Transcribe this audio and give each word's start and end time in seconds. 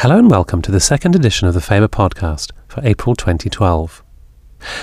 Hello 0.00 0.18
and 0.18 0.30
welcome 0.30 0.60
to 0.60 0.70
the 0.70 0.78
second 0.78 1.16
edition 1.16 1.48
of 1.48 1.54
the 1.54 1.60
Faber 1.62 1.88
podcast 1.88 2.52
for 2.68 2.84
April 2.84 3.16
2012. 3.16 4.04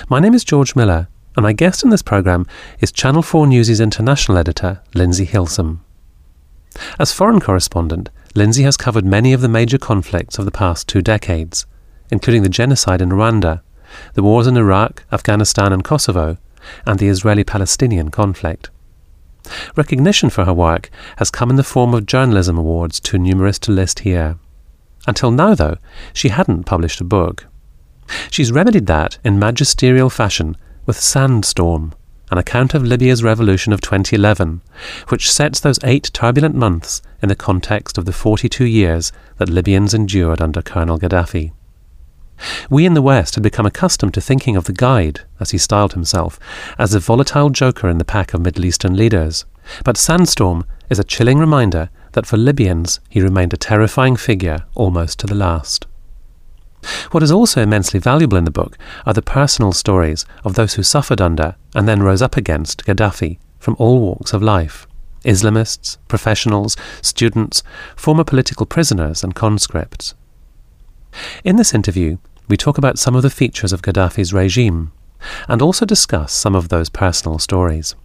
My 0.09 0.19
name 0.19 0.33
is 0.33 0.43
George 0.43 0.75
Miller, 0.75 1.07
and 1.37 1.43
my 1.43 1.53
guest 1.53 1.83
in 1.83 1.91
this 1.91 2.01
programme 2.01 2.47
is 2.79 2.91
Channel 2.91 3.21
4 3.21 3.45
News' 3.45 3.79
international 3.79 4.39
editor, 4.39 4.81
Lindsey 4.95 5.27
Hilsum. 5.27 5.81
As 6.97 7.13
foreign 7.13 7.39
correspondent, 7.39 8.09
Lindsey 8.33 8.63
has 8.63 8.75
covered 8.75 9.05
many 9.05 9.33
of 9.33 9.41
the 9.41 9.47
major 9.47 9.77
conflicts 9.77 10.39
of 10.39 10.45
the 10.45 10.51
past 10.51 10.87
two 10.87 11.03
decades, 11.03 11.67
including 12.09 12.41
the 12.41 12.49
genocide 12.49 12.99
in 12.99 13.09
Rwanda, 13.09 13.61
the 14.15 14.23
wars 14.23 14.47
in 14.47 14.57
Iraq, 14.57 15.05
Afghanistan, 15.11 15.71
and 15.71 15.83
Kosovo, 15.83 16.39
and 16.87 16.97
the 16.97 17.07
Israeli 17.07 17.43
Palestinian 17.43 18.09
conflict. 18.09 18.71
Recognition 19.75 20.31
for 20.31 20.45
her 20.45 20.53
work 20.55 20.89
has 21.17 21.29
come 21.29 21.51
in 21.51 21.55
the 21.55 21.63
form 21.63 21.93
of 21.93 22.07
journalism 22.07 22.57
awards 22.57 22.99
too 22.99 23.19
numerous 23.19 23.59
to 23.59 23.71
list 23.71 23.99
here. 23.99 24.39
Until 25.07 25.31
now, 25.31 25.53
though, 25.55 25.77
she 26.13 26.29
hadn't 26.29 26.65
published 26.65 27.01
a 27.01 27.05
book. 27.05 27.47
She's 28.29 28.51
remedied 28.51 28.87
that 28.87 29.17
in 29.23 29.39
magisterial 29.39 30.09
fashion 30.09 30.57
with 30.85 30.99
Sandstorm, 30.99 31.93
an 32.31 32.37
account 32.37 32.73
of 32.73 32.83
Libya's 32.83 33.23
revolution 33.23 33.73
of 33.73 33.81
2011, 33.81 34.61
which 35.09 35.31
sets 35.31 35.59
those 35.59 35.79
eight 35.83 36.09
turbulent 36.13 36.55
months 36.55 37.01
in 37.21 37.29
the 37.29 37.35
context 37.35 37.97
of 37.97 38.05
the 38.05 38.11
42 38.11 38.65
years 38.65 39.11
that 39.37 39.49
Libyans 39.49 39.93
endured 39.93 40.41
under 40.41 40.61
Colonel 40.61 40.97
Gaddafi. 40.97 41.51
We 42.69 42.85
in 42.85 42.93
the 42.93 43.01
West 43.01 43.35
had 43.35 43.43
become 43.43 43.65
accustomed 43.65 44.13
to 44.15 44.21
thinking 44.21 44.55
of 44.55 44.65
the 44.65 44.73
guide, 44.73 45.21
as 45.39 45.51
he 45.51 45.57
styled 45.57 45.93
himself, 45.93 46.39
as 46.77 46.93
a 46.93 46.99
volatile 46.99 47.49
joker 47.49 47.87
in 47.87 47.99
the 47.99 48.05
pack 48.05 48.33
of 48.33 48.41
Middle 48.41 48.65
Eastern 48.65 48.95
leaders. 48.97 49.45
But 49.85 49.97
Sandstorm 49.97 50.65
is 50.89 50.99
a 50.99 51.03
chilling 51.03 51.37
reminder 51.37 51.89
that 52.13 52.25
for 52.25 52.37
Libyans 52.37 52.99
he 53.09 53.21
remained 53.21 53.53
a 53.53 53.57
terrifying 53.57 54.15
figure 54.15 54.65
almost 54.75 55.19
to 55.19 55.27
the 55.27 55.35
last. 55.35 55.85
What 57.11 57.23
is 57.23 57.31
also 57.31 57.61
immensely 57.61 57.99
valuable 57.99 58.37
in 58.37 58.45
the 58.45 58.51
book 58.51 58.77
are 59.05 59.13
the 59.13 59.21
personal 59.21 59.71
stories 59.71 60.25
of 60.43 60.55
those 60.55 60.73
who 60.73 60.83
suffered 60.83 61.21
under 61.21 61.55
and 61.75 61.87
then 61.87 62.03
rose 62.03 62.21
up 62.21 62.35
against 62.35 62.85
Gaddafi 62.85 63.37
from 63.59 63.75
all 63.79 63.99
walks 63.99 64.33
of 64.33 64.41
life 64.41 64.87
Islamists, 65.23 65.97
professionals, 66.09 66.75
students, 67.01 67.63
former 67.95 68.25
political 68.25 68.65
prisoners, 68.65 69.23
and 69.23 69.33
conscripts. 69.33 70.15
In 71.45 71.55
this 71.55 71.73
interview, 71.73 72.17
we 72.49 72.57
talk 72.57 72.77
about 72.77 72.99
some 72.99 73.15
of 73.15 73.21
the 73.21 73.29
features 73.29 73.71
of 73.71 73.81
Gaddafi's 73.81 74.33
regime 74.33 74.91
and 75.47 75.61
also 75.61 75.85
discuss 75.85 76.33
some 76.33 76.55
of 76.55 76.67
those 76.67 76.89
personal 76.89 77.39
stories. 77.39 77.95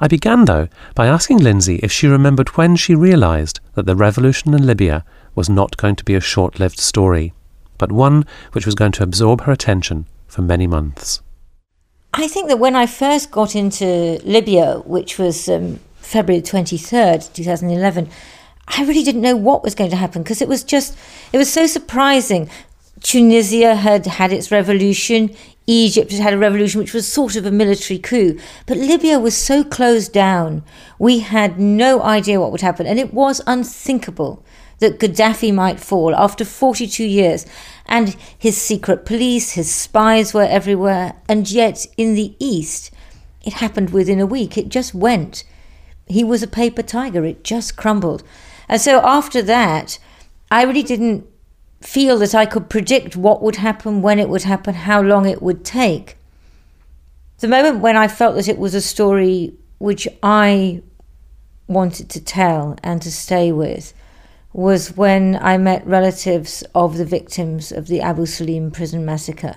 I 0.00 0.08
began, 0.08 0.44
though, 0.44 0.68
by 0.94 1.06
asking 1.06 1.38
Lindsey 1.38 1.76
if 1.76 1.92
she 1.92 2.06
remembered 2.06 2.48
when 2.50 2.76
she 2.76 2.94
realised 2.94 3.60
that 3.74 3.86
the 3.86 3.96
revolution 3.96 4.54
in 4.54 4.66
Libya 4.66 5.04
was 5.34 5.48
not 5.48 5.76
going 5.76 5.96
to 5.96 6.04
be 6.04 6.14
a 6.14 6.20
short 6.20 6.58
lived 6.58 6.78
story, 6.78 7.32
but 7.78 7.92
one 7.92 8.24
which 8.52 8.66
was 8.66 8.74
going 8.74 8.92
to 8.92 9.02
absorb 9.02 9.42
her 9.42 9.52
attention 9.52 10.06
for 10.26 10.42
many 10.42 10.66
months. 10.66 11.22
I 12.12 12.26
think 12.26 12.48
that 12.48 12.58
when 12.58 12.74
I 12.74 12.86
first 12.86 13.30
got 13.30 13.54
into 13.54 14.20
Libya, 14.24 14.78
which 14.84 15.18
was 15.18 15.48
um, 15.48 15.78
February 15.96 16.42
23rd, 16.42 17.32
2011, 17.32 18.10
I 18.66 18.84
really 18.84 19.02
didn't 19.02 19.20
know 19.20 19.36
what 19.36 19.62
was 19.62 19.74
going 19.74 19.90
to 19.90 19.96
happen 19.96 20.22
because 20.22 20.42
it 20.42 20.48
was 20.48 20.64
just, 20.64 20.96
it 21.32 21.38
was 21.38 21.52
so 21.52 21.66
surprising. 21.66 22.50
Tunisia 23.00 23.74
had 23.76 24.06
had 24.06 24.32
its 24.32 24.50
revolution. 24.50 25.34
Egypt 25.70 26.10
had 26.10 26.20
had 26.20 26.34
a 26.34 26.38
revolution 26.38 26.80
which 26.80 26.92
was 26.92 27.06
sort 27.06 27.36
of 27.36 27.46
a 27.46 27.50
military 27.50 27.98
coup. 27.98 28.38
But 28.66 28.76
Libya 28.76 29.20
was 29.20 29.36
so 29.36 29.62
closed 29.62 30.12
down, 30.12 30.64
we 30.98 31.20
had 31.20 31.60
no 31.60 32.02
idea 32.02 32.40
what 32.40 32.50
would 32.50 32.60
happen. 32.60 32.86
And 32.86 32.98
it 32.98 33.14
was 33.14 33.40
unthinkable 33.46 34.44
that 34.80 34.98
Gaddafi 34.98 35.54
might 35.54 35.78
fall 35.78 36.14
after 36.14 36.44
42 36.44 37.04
years. 37.04 37.46
And 37.86 38.16
his 38.36 38.60
secret 38.60 39.04
police, 39.06 39.52
his 39.52 39.72
spies 39.72 40.34
were 40.34 40.42
everywhere. 40.42 41.14
And 41.28 41.48
yet, 41.50 41.86
in 41.96 42.14
the 42.14 42.34
East, 42.40 42.90
it 43.44 43.54
happened 43.54 43.90
within 43.90 44.20
a 44.20 44.26
week. 44.26 44.58
It 44.58 44.70
just 44.70 44.94
went. 44.94 45.44
He 46.06 46.24
was 46.24 46.42
a 46.42 46.48
paper 46.48 46.82
tiger, 46.82 47.24
it 47.24 47.44
just 47.44 47.76
crumbled. 47.76 48.24
And 48.68 48.80
so 48.80 49.00
after 49.04 49.40
that, 49.42 50.00
I 50.50 50.64
really 50.64 50.82
didn't 50.82 51.26
feel 51.80 52.18
that 52.18 52.34
I 52.34 52.46
could 52.46 52.68
predict 52.68 53.16
what 53.16 53.42
would 53.42 53.56
happen, 53.56 54.02
when 54.02 54.18
it 54.18 54.28
would 54.28 54.42
happen, 54.42 54.74
how 54.74 55.00
long 55.00 55.26
it 55.26 55.42
would 55.42 55.64
take. 55.64 56.16
The 57.38 57.48
moment 57.48 57.80
when 57.80 57.96
I 57.96 58.06
felt 58.06 58.36
that 58.36 58.48
it 58.48 58.58
was 58.58 58.74
a 58.74 58.82
story 58.82 59.54
which 59.78 60.06
I 60.22 60.82
wanted 61.66 62.10
to 62.10 62.20
tell 62.20 62.76
and 62.82 63.00
to 63.00 63.10
stay 63.10 63.50
with 63.50 63.94
was 64.52 64.96
when 64.96 65.38
I 65.40 65.56
met 65.56 65.86
relatives 65.86 66.62
of 66.74 66.98
the 66.98 67.04
victims 67.04 67.70
of 67.70 67.86
the 67.86 68.00
Abu 68.00 68.26
Salim 68.26 68.70
prison 68.70 69.04
massacre. 69.04 69.56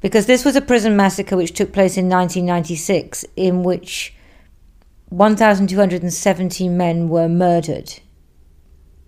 Because 0.00 0.26
this 0.26 0.44
was 0.44 0.54
a 0.54 0.60
prison 0.60 0.96
massacre 0.96 1.36
which 1.36 1.54
took 1.54 1.72
place 1.72 1.96
in 1.96 2.08
1996, 2.08 3.24
in 3.36 3.62
which 3.62 4.14
1,270 5.08 6.68
men 6.68 7.08
were 7.08 7.28
murdered. 7.28 8.00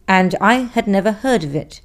And 0.09 0.35
I 0.41 0.55
had 0.55 0.87
never 0.87 1.13
heard 1.13 1.45
of 1.45 1.55
it. 1.55 1.81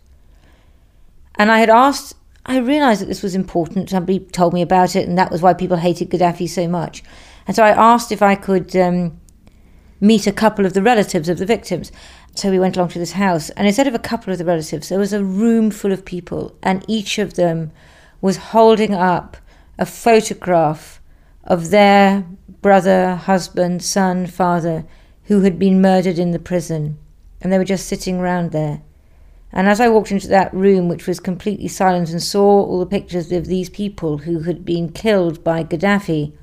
And 1.40 1.52
I 1.52 1.60
had 1.60 1.70
asked, 1.70 2.16
I 2.46 2.58
realized 2.58 3.02
that 3.02 3.08
this 3.08 3.24
was 3.24 3.34
important. 3.34 3.90
Somebody 3.90 4.20
told 4.20 4.54
me 4.54 4.62
about 4.62 4.96
it, 4.96 5.08
and 5.08 5.18
that 5.18 5.32
was 5.32 5.42
why 5.42 5.54
people 5.54 5.78
hated 5.78 6.10
Gaddafi 6.10 6.50
so 6.50 6.68
much. 6.68 7.02
And 7.48 7.56
so 7.56 7.64
I 7.64 7.70
asked 7.70 8.12
if 8.12 8.22
I 8.22 8.36
could 8.36 8.76
um, 8.76 9.20
meet 10.02 10.28
a 10.28 10.34
couple 10.34 10.66
of 10.66 10.74
the 10.74 10.84
relatives 10.84 11.30
of 11.30 11.38
the 11.38 11.46
victims. 11.46 11.94
So 12.36 12.52
we 12.52 12.60
went 12.60 12.76
along 12.76 12.90
to 12.90 13.00
this 13.00 13.14
house, 13.14 13.50
and 13.52 13.66
instead 13.66 13.88
of 13.88 13.96
a 13.96 14.00
couple 14.00 14.34
of 14.34 14.38
the 14.38 14.46
relatives, 14.46 14.90
there 14.90 15.00
was 15.00 15.14
a 15.14 15.24
room 15.24 15.72
full 15.72 15.94
of 15.94 16.04
people, 16.04 16.58
and 16.62 16.84
each 16.90 17.18
of 17.18 17.36
them 17.36 17.72
was 18.20 18.38
holding 18.38 18.94
up 18.94 19.38
a 19.78 19.86
photograph 19.86 21.02
of 21.46 21.70
their 21.70 22.26
brother, 22.62 23.16
husband, 23.16 23.82
son, 23.82 24.28
father 24.28 24.86
who 25.24 25.42
had 25.42 25.58
been 25.58 25.82
murdered 25.82 26.20
in 26.20 26.32
the 26.32 26.40
prison. 26.40 26.98
And 27.40 27.52
they 27.52 27.58
were 27.58 27.64
just 27.64 27.88
sitting 27.88 28.20
round 28.20 28.52
there. 28.52 28.82
And 29.52 29.68
as 29.68 29.80
I 29.80 29.90
walked 29.90 30.12
into 30.12 30.28
that 30.28 30.54
room, 30.54 30.88
which 30.88 31.08
was 31.08 31.20
completely 31.20 31.68
silent, 31.68 32.12
and 32.12 32.22
saw 32.22 32.64
all 32.64 32.80
the 32.80 32.86
pictures 32.86 33.32
of 33.32 33.48
these 33.48 33.70
people 33.70 34.20
who 34.20 34.42
had 34.42 34.64
been 34.64 34.92
killed 34.92 35.44
by 35.44 35.64
Gaddafi, 35.64 36.34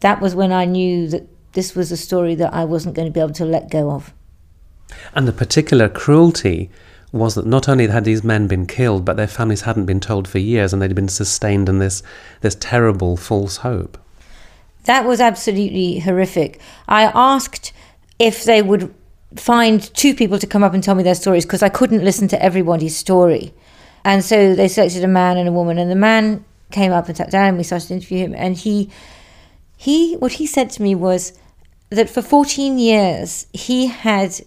that 0.00 0.20
was 0.20 0.34
when 0.34 0.52
I 0.52 0.64
knew 0.64 1.08
that 1.08 1.28
this 1.52 1.74
was 1.74 1.92
a 1.92 1.96
story 1.96 2.34
that 2.36 2.54
I 2.54 2.64
wasn't 2.64 2.94
going 2.94 3.06
to 3.06 3.12
be 3.12 3.20
able 3.20 3.34
to 3.34 3.44
let 3.44 3.70
go 3.70 3.90
of. 3.90 4.12
And 5.14 5.28
the 5.28 5.32
particular 5.32 5.88
cruelty 5.88 6.70
was 7.12 7.34
that 7.34 7.46
not 7.46 7.68
only 7.68 7.86
had 7.86 8.04
these 8.04 8.24
men 8.24 8.46
been 8.46 8.66
killed, 8.66 9.04
but 9.04 9.16
their 9.16 9.26
families 9.26 9.62
hadn't 9.62 9.84
been 9.84 10.00
told 10.00 10.26
for 10.26 10.38
years, 10.38 10.72
and 10.72 10.80
they'd 10.80 10.94
been 10.94 11.08
sustained 11.08 11.68
in 11.68 11.78
this 11.78 12.02
this 12.40 12.56
terrible 12.58 13.16
false 13.16 13.58
hope. 13.58 13.98
That 14.84 15.04
was 15.04 15.20
absolutely 15.20 16.00
horrific. 16.00 16.60
I 16.88 17.04
asked 17.14 17.72
if 18.18 18.44
they 18.44 18.62
would 18.62 18.92
find 19.36 19.82
two 19.94 20.14
people 20.14 20.38
to 20.38 20.46
come 20.46 20.62
up 20.62 20.74
and 20.74 20.82
tell 20.82 20.94
me 20.94 21.02
their 21.02 21.14
stories 21.14 21.44
because 21.44 21.62
I 21.62 21.68
couldn't 21.68 22.04
listen 22.04 22.28
to 22.28 22.42
everybody's 22.42 22.96
story. 22.96 23.52
And 24.04 24.24
so 24.24 24.54
they 24.54 24.68
selected 24.68 25.04
a 25.04 25.08
man 25.08 25.36
and 25.36 25.48
a 25.48 25.52
woman, 25.52 25.78
and 25.78 25.90
the 25.90 25.96
man 25.96 26.44
came 26.70 26.92
up 26.92 27.08
and 27.08 27.16
sat 27.16 27.30
down, 27.30 27.48
and 27.48 27.58
we 27.58 27.64
started 27.64 27.88
to 27.88 27.94
interview 27.94 28.18
him. 28.18 28.34
And 28.36 28.56
he, 28.56 28.90
he, 29.76 30.16
what 30.16 30.32
he 30.32 30.46
said 30.46 30.70
to 30.70 30.82
me 30.82 30.94
was 30.94 31.38
that 31.90 32.08
for 32.08 32.22
14 32.22 32.78
years 32.78 33.46
he 33.52 33.86
had 33.86 34.40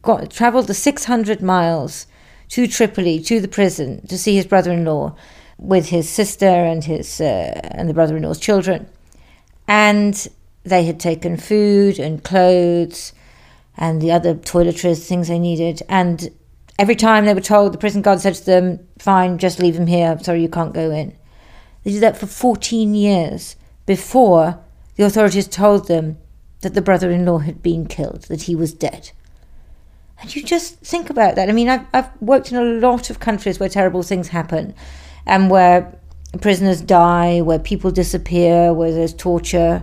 got 0.00 0.30
travelled 0.30 0.68
the 0.68 0.74
600 0.74 1.42
miles 1.42 2.06
to 2.50 2.66
Tripoli 2.66 3.20
to 3.20 3.40
the 3.40 3.48
prison 3.48 4.06
to 4.06 4.18
see 4.18 4.36
his 4.36 4.46
brother-in-law 4.46 5.16
with 5.58 5.88
his 5.88 6.08
sister 6.08 6.46
and 6.46 6.84
his 6.84 7.20
uh, 7.20 7.60
and 7.64 7.88
the 7.88 7.94
brother-in-law's 7.94 8.38
children, 8.38 8.86
and 9.66 10.28
they 10.62 10.84
had 10.84 11.00
taken 11.00 11.36
food 11.36 11.98
and 11.98 12.22
clothes 12.22 13.12
and 13.76 14.00
the 14.00 14.12
other 14.12 14.34
toiletries, 14.34 15.06
things 15.06 15.28
they 15.28 15.38
needed. 15.38 15.82
And 15.88 16.30
every 16.78 16.96
time 16.96 17.24
they 17.24 17.34
were 17.34 17.40
told, 17.40 17.72
the 17.72 17.78
prison 17.78 18.02
guard 18.02 18.20
said 18.20 18.34
to 18.34 18.44
them, 18.44 18.86
Fine, 18.98 19.38
just 19.38 19.58
leave 19.58 19.76
him 19.76 19.86
here. 19.86 20.10
I'm 20.10 20.22
sorry, 20.22 20.42
you 20.42 20.48
can't 20.48 20.74
go 20.74 20.90
in. 20.90 21.16
They 21.82 21.92
did 21.92 22.02
that 22.02 22.16
for 22.16 22.26
14 22.26 22.94
years 22.94 23.56
before 23.86 24.60
the 24.96 25.04
authorities 25.04 25.48
told 25.48 25.88
them 25.88 26.18
that 26.60 26.74
the 26.74 26.82
brother 26.82 27.10
in 27.10 27.26
law 27.26 27.38
had 27.38 27.62
been 27.62 27.86
killed, 27.86 28.22
that 28.22 28.42
he 28.42 28.54
was 28.54 28.72
dead. 28.72 29.10
And 30.20 30.34
you 30.34 30.42
just 30.42 30.78
think 30.78 31.10
about 31.10 31.34
that. 31.34 31.48
I 31.48 31.52
mean, 31.52 31.68
I've, 31.68 31.86
I've 31.92 32.22
worked 32.22 32.50
in 32.50 32.56
a 32.56 32.62
lot 32.62 33.10
of 33.10 33.20
countries 33.20 33.58
where 33.58 33.68
terrible 33.68 34.02
things 34.02 34.28
happen 34.28 34.74
and 35.26 35.50
where 35.50 35.98
prisoners 36.40 36.80
die, 36.80 37.42
where 37.42 37.58
people 37.58 37.90
disappear, 37.90 38.72
where 38.72 38.92
there's 38.92 39.12
torture, 39.12 39.82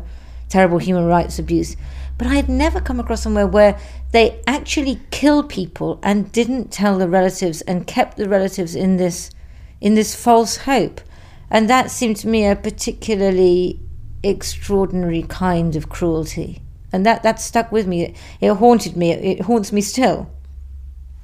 terrible 0.49 0.79
human 0.79 1.05
rights 1.05 1.37
abuse. 1.37 1.75
But 2.21 2.29
I 2.29 2.35
had 2.35 2.49
never 2.49 2.79
come 2.79 2.99
across 2.99 3.23
somewhere 3.23 3.47
where 3.47 3.79
they 4.11 4.43
actually 4.45 4.99
killed 5.09 5.49
people 5.49 5.99
and 6.03 6.31
didn't 6.31 6.71
tell 6.71 6.99
the 6.99 7.09
relatives 7.09 7.61
and 7.61 7.87
kept 7.87 8.15
the 8.15 8.29
relatives 8.29 8.75
in 8.75 8.97
this 8.97 9.31
in 9.79 9.95
this 9.95 10.13
false 10.13 10.57
hope. 10.57 11.01
And 11.49 11.67
that 11.67 11.89
seemed 11.89 12.17
to 12.17 12.27
me 12.27 12.45
a 12.45 12.55
particularly 12.55 13.79
extraordinary 14.21 15.23
kind 15.23 15.75
of 15.75 15.89
cruelty. 15.89 16.61
And 16.93 17.07
that, 17.07 17.23
that 17.23 17.41
stuck 17.41 17.71
with 17.71 17.87
me. 17.87 18.03
It, 18.03 18.17
it 18.39 18.53
haunted 18.53 18.95
me. 18.95 19.13
It, 19.13 19.39
it 19.39 19.41
haunts 19.41 19.71
me 19.71 19.81
still. 19.81 20.29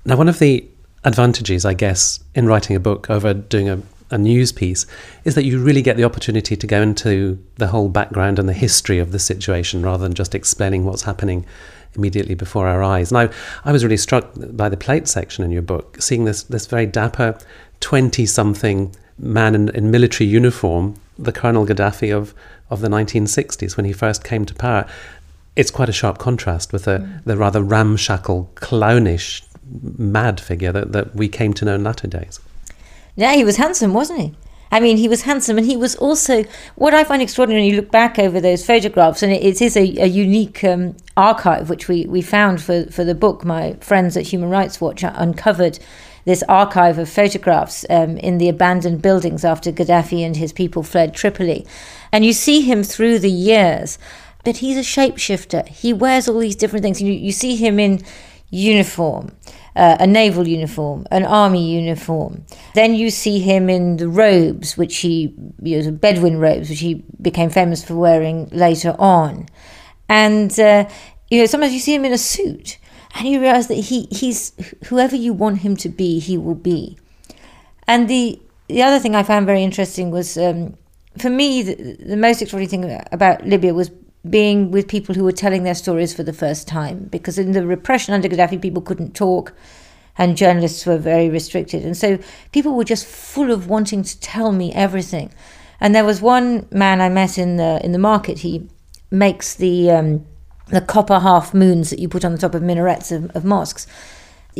Now, 0.03 0.17
one 0.17 0.27
of 0.27 0.39
the 0.39 0.67
advantages, 1.03 1.63
I 1.63 1.75
guess, 1.75 2.23
in 2.33 2.47
writing 2.47 2.75
a 2.75 2.79
book 2.79 3.11
over 3.11 3.35
doing 3.35 3.69
a, 3.69 3.83
a 4.09 4.17
news 4.17 4.51
piece 4.51 4.85
is 5.25 5.35
that 5.35 5.43
you 5.43 5.61
really 5.61 5.81
get 5.81 5.97
the 5.97 6.03
opportunity 6.03 6.55
to 6.55 6.67
go 6.67 6.81
into 6.81 7.43
the 7.55 7.67
whole 7.67 7.89
background 7.89 8.39
and 8.39 8.47
the 8.47 8.53
history 8.53 8.99
of 8.99 9.11
the 9.11 9.19
situation 9.19 9.81
rather 9.81 10.03
than 10.03 10.13
just 10.13 10.33
explaining 10.33 10.85
what's 10.85 11.03
happening 11.03 11.45
immediately 11.95 12.35
before 12.35 12.67
our 12.67 12.83
eyes. 12.83 13.11
And 13.11 13.17
I, 13.17 13.29
I 13.65 13.71
was 13.71 13.83
really 13.83 13.97
struck 13.97 14.29
by 14.35 14.69
the 14.69 14.77
plate 14.77 15.07
section 15.07 15.43
in 15.43 15.51
your 15.51 15.61
book, 15.61 16.01
seeing 16.01 16.25
this, 16.25 16.43
this 16.43 16.67
very 16.67 16.85
dapper 16.85 17.37
20 17.79 18.25
something 18.25 18.95
man 19.17 19.55
in, 19.55 19.69
in 19.69 19.91
military 19.91 20.29
uniform, 20.29 20.95
the 21.17 21.31
Colonel 21.31 21.65
Gaddafi 21.65 22.15
of, 22.15 22.33
of 22.69 22.81
the 22.81 22.87
1960s 22.87 23.75
when 23.75 23.85
he 23.85 23.93
first 23.93 24.23
came 24.23 24.45
to 24.45 24.53
power. 24.53 24.87
It's 25.55 25.71
quite 25.71 25.89
a 25.89 25.93
sharp 25.93 26.19
contrast 26.19 26.71
with 26.71 26.83
the, 26.85 26.99
mm. 26.99 27.23
the 27.23 27.35
rather 27.35 27.63
ramshackle, 27.63 28.51
clownish, 28.55 29.43
mad 29.97 30.39
figure 30.39 30.71
that, 30.71 30.91
that 30.91 31.15
we 31.15 31.27
came 31.27 31.53
to 31.55 31.65
know 31.65 31.75
in 31.75 31.83
latter 31.83 32.07
days. 32.07 32.39
Yeah, 33.17 33.33
he 33.33 33.43
was 33.43 33.57
handsome, 33.57 33.93
wasn't 33.95 34.19
he? 34.19 34.35
I 34.71 34.79
mean, 34.79 34.97
he 34.97 35.07
was 35.07 35.23
handsome, 35.23 35.57
and 35.57 35.65
he 35.65 35.75
was 35.75 35.95
also 35.95 36.43
what 36.75 36.93
I 36.93 37.03
find 37.03 37.21
extraordinary. 37.21 37.65
You 37.65 37.77
look 37.77 37.89
back 37.89 38.19
over 38.19 38.39
those 38.39 38.63
photographs, 38.63 39.23
and 39.23 39.33
it, 39.33 39.43
it 39.43 39.61
is 39.61 39.75
a, 39.75 39.81
a 39.81 40.05
unique 40.05 40.63
um, 40.63 40.95
archive 41.17 41.67
which 41.67 41.87
we, 41.87 42.05
we 42.05 42.21
found 42.21 42.61
for, 42.61 42.85
for 42.91 43.03
the 43.03 43.15
book. 43.15 43.43
My 43.43 43.73
friends 43.81 44.15
at 44.15 44.27
Human 44.27 44.49
Rights 44.49 44.79
Watch 44.79 45.03
uncovered 45.03 45.79
this 46.25 46.43
archive 46.43 46.99
of 46.99 47.09
photographs 47.09 47.85
um, 47.89 48.17
in 48.17 48.37
the 48.37 48.49
abandoned 48.49 49.01
buildings 49.01 49.43
after 49.43 49.71
Gaddafi 49.71 50.23
and 50.23 50.35
his 50.35 50.53
people 50.53 50.83
fled 50.83 51.15
Tripoli, 51.15 51.65
and 52.11 52.23
you 52.23 52.33
see 52.33 52.61
him 52.61 52.83
through 52.83 53.17
the 53.17 53.31
years. 53.31 53.97
But 54.43 54.57
he's 54.57 54.77
a 54.77 54.81
shapeshifter. 54.81 55.67
He 55.67 55.91
wears 55.91 56.27
all 56.27 56.39
these 56.39 56.55
different 56.55 56.83
things. 56.83 57.01
You, 57.01 57.11
you 57.11 57.31
see 57.31 57.55
him 57.55 57.79
in 57.79 58.03
uniform 58.51 59.31
uh, 59.77 59.95
a 59.99 60.07
naval 60.07 60.47
uniform, 60.47 61.05
an 61.11 61.23
army 61.23 61.71
uniform. 61.71 62.43
Then 62.73 62.95
you 62.95 63.11
see 63.11 63.39
him 63.39 63.69
in 63.69 63.97
the 63.97 64.09
robes, 64.09 64.75
which 64.75 64.97
he, 64.97 65.35
you 65.61 65.81
know, 65.81 65.91
Bedouin 65.91 66.39
robes, 66.39 66.69
which 66.69 66.79
he 66.79 67.05
became 67.21 67.51
famous 67.51 67.83
for 67.83 67.95
wearing 67.95 68.49
later 68.51 68.95
on. 68.97 69.47
And, 70.09 70.59
uh, 70.59 70.89
you 71.29 71.39
know, 71.39 71.45
sometimes 71.45 71.73
you 71.73 71.79
see 71.79 71.93
him 71.93 72.05
in 72.05 72.11
a 72.11 72.17
suit 72.17 72.79
and 73.13 73.27
you 73.27 73.39
realize 73.39 73.67
that 73.67 73.75
he, 73.75 74.07
he's 74.09 74.53
whoever 74.85 75.15
you 75.15 75.31
want 75.31 75.59
him 75.59 75.77
to 75.77 75.89
be, 75.89 76.17
he 76.17 76.37
will 76.39 76.55
be. 76.55 76.97
And 77.85 78.09
the, 78.09 78.41
the 78.67 78.81
other 78.81 78.97
thing 78.97 79.15
I 79.15 79.21
found 79.21 79.45
very 79.45 79.63
interesting 79.63 80.09
was, 80.09 80.39
um, 80.39 80.75
for 81.19 81.29
me, 81.29 81.61
the, 81.61 81.97
the 81.99 82.17
most 82.17 82.41
extraordinary 82.41 82.67
thing 82.67 83.05
about 83.11 83.45
Libya 83.45 83.75
was 83.75 83.91
being 84.29 84.71
with 84.71 84.87
people 84.87 85.15
who 85.15 85.23
were 85.23 85.31
telling 85.31 85.63
their 85.63 85.75
stories 85.75 86.13
for 86.13 86.23
the 86.23 86.33
first 86.33 86.67
time. 86.67 87.05
Because 87.05 87.37
in 87.37 87.51
the 87.51 87.65
repression 87.65 88.13
under 88.13 88.27
Gaddafi, 88.27 88.61
people 88.61 88.81
couldn't 88.81 89.15
talk 89.15 89.53
and 90.17 90.35
journalists 90.35 90.85
were 90.85 90.97
very 90.97 91.29
restricted. 91.29 91.85
And 91.85 91.95
so 91.95 92.17
people 92.51 92.75
were 92.75 92.83
just 92.83 93.05
full 93.05 93.51
of 93.51 93.67
wanting 93.67 94.03
to 94.03 94.19
tell 94.19 94.51
me 94.51 94.73
everything. 94.73 95.31
And 95.79 95.93
there 95.93 96.05
was 96.05 96.21
one 96.21 96.67
man 96.71 97.01
I 97.01 97.09
met 97.09 97.37
in 97.37 97.57
the 97.57 97.79
in 97.83 97.91
the 97.91 97.99
market. 97.99 98.39
He 98.39 98.67
makes 99.11 99.53
the 99.53 99.91
um, 99.91 100.25
the 100.69 100.81
copper 100.81 101.19
half 101.19 101.53
moons 101.53 101.91
that 101.91 101.99
you 101.99 102.09
put 102.09 102.25
on 102.25 102.31
the 102.31 102.37
top 102.37 102.55
of 102.55 102.63
minarets 102.63 103.11
of, 103.11 103.29
of 103.35 103.45
mosques 103.45 103.87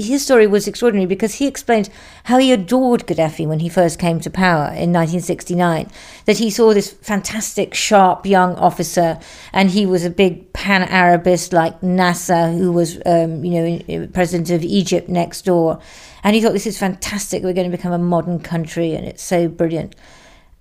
his 0.01 0.23
story 0.23 0.47
was 0.47 0.67
extraordinary 0.67 1.07
because 1.07 1.35
he 1.35 1.47
explained 1.47 1.89
how 2.25 2.37
he 2.37 2.51
adored 2.51 3.07
Gaddafi 3.07 3.47
when 3.47 3.59
he 3.59 3.69
first 3.69 3.99
came 3.99 4.19
to 4.19 4.29
power 4.29 4.65
in 4.67 4.93
1969. 4.93 5.89
That 6.25 6.37
he 6.37 6.49
saw 6.49 6.73
this 6.73 6.91
fantastic, 6.91 7.73
sharp 7.73 8.25
young 8.25 8.55
officer, 8.55 9.19
and 9.53 9.71
he 9.71 9.85
was 9.85 10.05
a 10.05 10.09
big 10.09 10.53
pan 10.53 10.83
Arabist 10.83 11.53
like 11.53 11.81
Nasser, 11.81 12.51
who 12.51 12.71
was, 12.71 12.99
um, 13.05 13.43
you 13.43 13.83
know, 13.87 14.07
president 14.07 14.49
of 14.51 14.63
Egypt 14.63 15.09
next 15.09 15.45
door. 15.45 15.79
And 16.23 16.35
he 16.35 16.41
thought, 16.41 16.53
this 16.53 16.67
is 16.67 16.77
fantastic. 16.77 17.43
We're 17.43 17.53
going 17.53 17.69
to 17.69 17.75
become 17.75 17.93
a 17.93 17.97
modern 17.97 18.39
country, 18.39 18.93
and 18.93 19.05
it's 19.05 19.23
so 19.23 19.47
brilliant. 19.47 19.95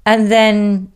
And 0.04 0.30
then, 0.30 0.92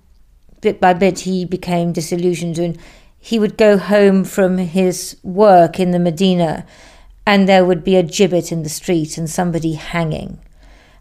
bit 0.61 0.81
by 0.81 0.95
bit, 0.95 1.21
he 1.21 1.45
became 1.45 1.93
disillusioned, 1.93 2.59
and 2.59 2.79
he 3.19 3.39
would 3.39 3.59
go 3.59 3.77
home 3.77 4.25
from 4.25 4.57
his 4.57 5.17
work 5.23 5.79
in 5.79 5.91
the 5.91 5.99
Medina 5.99 6.65
and 7.27 7.49
there 7.49 7.65
would 7.65 7.85
be 7.85 7.97
a 7.97 8.03
gibbet 8.03 8.51
in 8.51 8.63
the 8.63 8.69
street 8.69 9.19
and 9.19 9.29
somebody 9.29 9.75
hanging. 9.75 10.39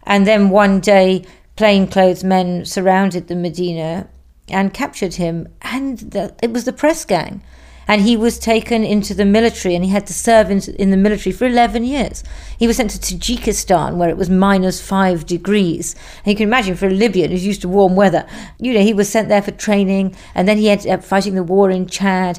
And 0.04 0.26
then 0.26 0.50
one 0.50 0.80
day, 0.80 1.24
plainclothes 1.56 2.24
men 2.24 2.64
surrounded 2.64 3.28
the 3.28 3.36
Medina 3.36 4.08
and 4.48 4.74
captured 4.74 5.14
him, 5.14 5.48
and 5.62 5.98
the, 5.98 6.34
it 6.42 6.52
was 6.52 6.64
the 6.64 6.72
press 6.72 7.04
gang. 7.04 7.42
And 7.86 8.02
he 8.02 8.16
was 8.16 8.38
taken 8.38 8.84
into 8.84 9.14
the 9.14 9.24
military 9.24 9.74
and 9.74 9.84
he 9.84 9.90
had 9.90 10.06
to 10.06 10.14
serve 10.14 10.48
in, 10.48 10.60
in 10.74 10.90
the 10.90 10.96
military 10.96 11.32
for 11.32 11.46
11 11.46 11.82
years. 11.84 12.22
He 12.56 12.68
was 12.68 12.76
sent 12.76 12.92
to 12.92 12.98
Tajikistan 13.00 13.96
where 13.96 14.08
it 14.08 14.16
was 14.16 14.30
minus 14.30 14.80
five 14.80 15.26
degrees. 15.26 15.96
And 16.24 16.28
you 16.28 16.36
can 16.36 16.46
imagine 16.46 16.76
for 16.76 16.86
a 16.86 16.90
Libyan 16.90 17.32
who's 17.32 17.44
used 17.44 17.62
to 17.62 17.68
warm 17.68 17.96
weather, 17.96 18.28
you 18.60 18.72
know, 18.72 18.80
he 18.80 18.94
was 18.94 19.08
sent 19.08 19.28
there 19.28 19.42
for 19.42 19.50
training 19.50 20.14
and 20.36 20.46
then 20.46 20.56
he 20.56 20.70
ended 20.70 20.92
up 20.92 21.02
fighting 21.02 21.34
the 21.34 21.42
war 21.42 21.68
in 21.68 21.88
Chad 21.88 22.38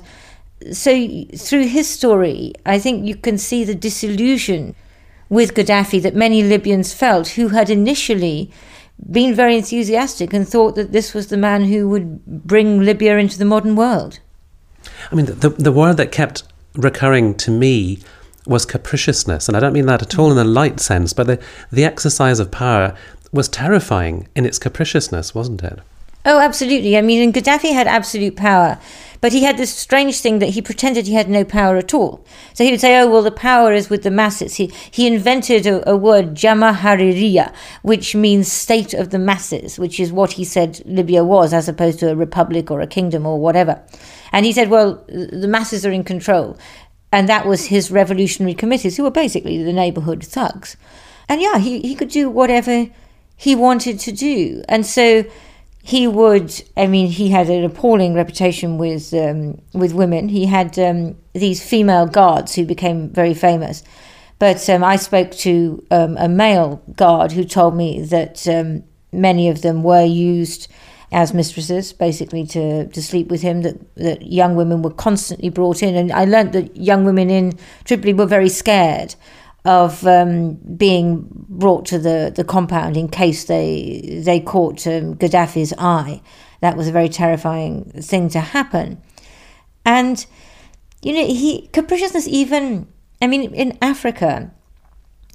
so 0.71 1.25
through 1.35 1.67
his 1.67 1.89
story, 1.89 2.53
I 2.65 2.79
think 2.79 3.07
you 3.07 3.15
can 3.15 3.37
see 3.37 3.63
the 3.63 3.75
disillusion 3.75 4.75
with 5.29 5.53
Gaddafi 5.53 6.01
that 6.01 6.15
many 6.15 6.43
Libyans 6.43 6.93
felt 6.93 7.29
who 7.29 7.49
had 7.49 7.69
initially 7.69 8.51
been 9.09 9.33
very 9.33 9.55
enthusiastic 9.55 10.33
and 10.33 10.47
thought 10.47 10.75
that 10.75 10.91
this 10.91 11.13
was 11.13 11.27
the 11.27 11.37
man 11.37 11.65
who 11.65 11.89
would 11.89 12.25
bring 12.25 12.81
Libya 12.81 13.17
into 13.17 13.37
the 13.37 13.45
modern 13.45 13.75
world. 13.75 14.19
I 15.11 15.15
mean, 15.15 15.25
the, 15.25 15.49
the 15.49 15.71
word 15.71 15.97
that 15.97 16.11
kept 16.11 16.43
recurring 16.75 17.35
to 17.35 17.51
me 17.51 17.99
was 18.45 18.65
capriciousness. 18.65 19.47
And 19.47 19.55
I 19.55 19.59
don't 19.59 19.73
mean 19.73 19.85
that 19.85 20.01
at 20.01 20.19
all 20.19 20.31
in 20.31 20.37
a 20.37 20.43
light 20.43 20.79
sense, 20.79 21.13
but 21.13 21.27
the, 21.27 21.39
the 21.71 21.85
exercise 21.85 22.39
of 22.39 22.51
power 22.51 22.95
was 23.31 23.47
terrifying 23.47 24.27
in 24.35 24.45
its 24.45 24.59
capriciousness, 24.59 25.33
wasn't 25.33 25.63
it? 25.63 25.79
Oh, 26.25 26.39
absolutely. 26.39 26.97
I 26.97 27.01
mean, 27.01 27.23
and 27.23 27.33
Gaddafi 27.33 27.73
had 27.73 27.87
absolute 27.87 28.35
power. 28.35 28.79
But 29.21 29.33
he 29.33 29.44
had 29.44 29.57
this 29.57 29.73
strange 29.73 30.19
thing 30.19 30.39
that 30.39 30.50
he 30.50 30.62
pretended 30.63 31.06
he 31.06 31.13
had 31.13 31.29
no 31.29 31.45
power 31.45 31.77
at 31.77 31.94
all. 31.94 32.25
So 32.53 32.63
he 32.63 32.71
would 32.71 32.81
say, 32.81 33.00
oh, 33.00 33.07
well, 33.07 33.21
the 33.21 33.31
power 33.31 33.71
is 33.71 33.88
with 33.88 34.01
the 34.01 34.09
masses. 34.09 34.56
He, 34.56 34.73
he 34.89 35.06
invented 35.06 35.68
a, 35.68 35.88
a 35.88 35.95
word, 35.95 36.33
Jamahiriya, 36.33 37.53
which 37.83 38.15
means 38.15 38.51
state 38.51 38.95
of 38.95 39.12
the 39.12 39.19
masses, 39.19 39.77
which 39.77 40.00
is 40.00 40.12
what 40.12 40.33
he 40.33 40.44
said 40.44 40.81
Libya 40.85 41.23
was, 41.23 41.53
as 41.53 41.69
opposed 41.69 42.00
to 42.00 42.12
a 42.12 42.15
republic 42.15 42.71
or 42.71 42.81
a 42.81 42.88
kingdom 42.88 43.27
or 43.27 43.39
whatever. 43.39 43.81
And 44.31 44.44
he 44.44 44.51
said, 44.51 44.71
well, 44.71 45.06
the 45.07 45.47
masses 45.47 45.85
are 45.85 45.91
in 45.91 46.03
control. 46.03 46.57
And 47.12 47.29
that 47.29 47.45
was 47.45 47.65
his 47.68 47.91
revolutionary 47.91 48.56
committees, 48.56 48.97
who 48.97 49.03
were 49.03 49.12
basically 49.12 49.62
the 49.62 49.73
neighborhood 49.73 50.23
thugs. 50.23 50.77
And 51.29 51.41
yeah, 51.41 51.59
he, 51.59 51.79
he 51.81 51.94
could 51.94 52.09
do 52.09 52.30
whatever 52.30 52.90
he 53.37 53.54
wanted 53.54 53.99
to 53.99 54.11
do. 54.11 54.63
And 54.68 54.85
so 54.85 55.25
he 55.83 56.07
would 56.07 56.64
i 56.78 56.85
mean 56.88 57.07
he 57.07 57.30
had 57.30 57.50
an 57.50 57.64
appalling 57.64 58.14
reputation 58.14 58.78
with 58.78 59.14
um, 59.14 59.61
with 59.73 59.94
women. 59.94 60.30
He 60.30 60.45
had 60.45 60.78
um, 60.78 61.18
these 61.33 61.64
female 61.64 62.06
guards 62.06 62.56
who 62.56 62.66
became 62.66 63.09
very 63.09 63.33
famous. 63.33 63.83
But 64.40 64.68
um, 64.69 64.83
i 64.83 64.95
spoke 64.95 65.31
to 65.31 65.85
um, 65.92 66.18
a 66.18 66.28
male 66.28 66.81
guard 66.95 67.31
who 67.31 67.44
told 67.44 67.76
me 67.76 68.02
that 68.02 68.47
um, 68.47 68.83
many 69.11 69.50
of 69.50 69.61
them 69.61 69.83
were 69.83 70.04
used 70.06 70.68
as 71.11 71.33
mistresses 71.33 71.92
basically 71.92 72.45
to, 72.47 72.88
to 72.88 73.04
sleep 73.04 73.28
with 73.28 73.42
him 73.42 73.64
that, 73.64 73.95
that 73.95 74.21
young 74.21 74.56
women 74.56 74.81
were 74.81 74.94
constantly 74.94 75.50
brought 75.50 75.83
in. 75.83 75.95
And 75.95 76.11
i 76.11 76.26
learned 76.26 76.54
that 76.54 76.78
young 76.78 77.04
women 77.04 77.30
in 77.30 77.54
tripoli 77.83 78.14
were 78.14 78.26
very 78.26 78.50
scared 78.50 79.16
of 79.63 80.06
um, 80.07 80.56
being 80.75 81.27
brought 81.47 81.85
to 81.87 81.99
the, 81.99 82.31
the 82.35 82.44
compound 82.44 82.97
in 82.97 83.07
case 83.07 83.45
they 83.45 84.21
they 84.23 84.39
caught 84.39 84.87
um, 84.87 85.15
Gaddafi's 85.15 85.73
eye. 85.77 86.21
That 86.61 86.77
was 86.77 86.87
a 86.87 86.91
very 86.91 87.09
terrifying 87.09 87.91
thing 88.01 88.30
to 88.30 88.39
happen. 88.39 89.01
And 89.85 90.25
you 91.01 91.13
know, 91.13 91.25
he 91.25 91.68
capriciousness 91.73 92.27
even. 92.27 92.87
I 93.21 93.27
mean, 93.27 93.53
in 93.53 93.77
Africa, 93.83 94.51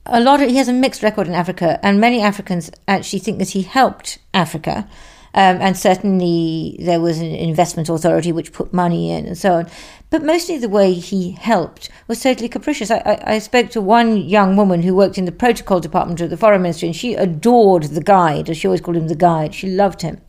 a 0.06 0.20
lot 0.20 0.42
of 0.42 0.48
he 0.48 0.56
has 0.56 0.68
a 0.68 0.72
mixed 0.72 1.02
record 1.02 1.28
in 1.28 1.34
Africa, 1.34 1.78
and 1.82 2.00
many 2.00 2.20
Africans 2.20 2.70
actually 2.88 3.20
think 3.20 3.38
that 3.38 3.50
he 3.50 3.62
helped 3.62 4.18
Africa 4.34 4.88
um, 5.36 5.58
and 5.60 5.76
certainly 5.76 6.78
there 6.80 6.98
was 6.98 7.18
an 7.18 7.26
investment 7.26 7.90
authority 7.90 8.32
which 8.32 8.54
put 8.54 8.72
money 8.72 9.10
in 9.12 9.26
and 9.26 9.36
so 9.36 9.52
on. 9.52 9.70
But 10.08 10.22
mostly 10.22 10.56
the 10.56 10.68
way 10.68 10.92
he 10.92 11.32
helped 11.32 11.90
was 12.06 12.22
totally 12.22 12.48
capricious. 12.48 12.90
I, 12.90 12.98
I, 12.98 13.34
I 13.34 13.38
spoke 13.38 13.70
to 13.70 13.80
one 13.80 14.16
young 14.16 14.56
woman 14.56 14.82
who 14.82 14.94
worked 14.94 15.18
in 15.18 15.24
the 15.24 15.32
protocol 15.32 15.80
department 15.80 16.20
of 16.20 16.30
the 16.30 16.36
foreign 16.36 16.62
ministry, 16.62 16.88
and 16.88 16.96
she 16.96 17.14
adored 17.14 17.84
the 17.84 18.02
guide, 18.02 18.48
as 18.48 18.56
she 18.56 18.68
always 18.68 18.80
called 18.80 18.96
him 18.96 19.08
the 19.08 19.16
guide. 19.16 19.54
She 19.54 19.68
loved 19.68 20.02
him. 20.02 20.20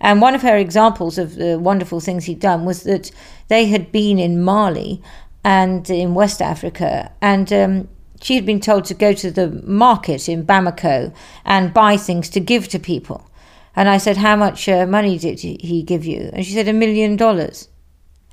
And 0.00 0.20
one 0.20 0.36
of 0.36 0.42
her 0.42 0.56
examples 0.56 1.18
of 1.18 1.34
the 1.34 1.58
wonderful 1.58 1.98
things 1.98 2.26
he'd 2.26 2.38
done 2.38 2.64
was 2.64 2.84
that 2.84 3.10
they 3.48 3.66
had 3.66 3.90
been 3.90 4.20
in 4.20 4.42
Mali 4.42 5.02
and 5.42 5.88
in 5.90 6.14
West 6.14 6.40
Africa, 6.40 7.10
and 7.20 7.52
um, 7.52 7.88
she 8.20 8.36
had 8.36 8.46
been 8.46 8.60
told 8.60 8.84
to 8.86 8.94
go 8.94 9.12
to 9.12 9.30
the 9.30 9.48
market 9.64 10.28
in 10.28 10.44
Bamako 10.44 11.12
and 11.44 11.74
buy 11.74 11.96
things 11.96 12.28
to 12.30 12.40
give 12.40 12.68
to 12.68 12.78
people. 12.78 13.28
And 13.74 13.88
I 13.88 13.98
said, 13.98 14.16
How 14.16 14.36
much 14.36 14.68
uh, 14.68 14.86
money 14.86 15.18
did 15.18 15.40
he 15.40 15.82
give 15.82 16.04
you? 16.04 16.30
And 16.32 16.44
she 16.44 16.52
said, 16.52 16.68
A 16.68 16.72
million 16.72 17.16
dollars. 17.16 17.68